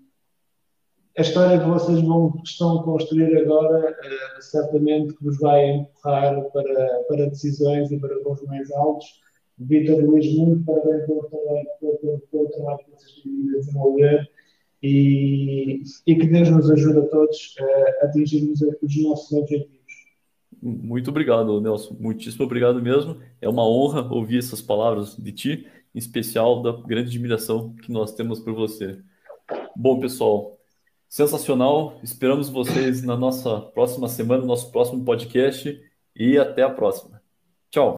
[1.16, 6.42] a história que vocês vão, estão a construir agora uh, certamente que vos vai empurrar
[6.52, 9.20] para, para decisões e para voos mais altos.
[9.58, 14.30] Vitor Luís, muito parabéns pelo trabalho, pelo, pelo trabalho que vocês têm a desenvolver
[14.82, 19.76] e, e que Deus nos ajude a todos uh, a atingirmos os nossos objetivos.
[20.62, 21.96] Muito obrigado, Nelson.
[21.98, 23.18] Muitíssimo obrigado mesmo.
[23.40, 28.14] É uma honra ouvir essas palavras de ti em especial da grande admiração que nós
[28.14, 28.98] temos por você.
[29.74, 30.55] Bom, pessoal,
[31.08, 31.98] sensacional.
[32.02, 35.80] Esperamos vocês na nossa próxima semana, no nosso próximo podcast
[36.14, 37.20] e até a próxima.
[37.70, 37.96] Tchau.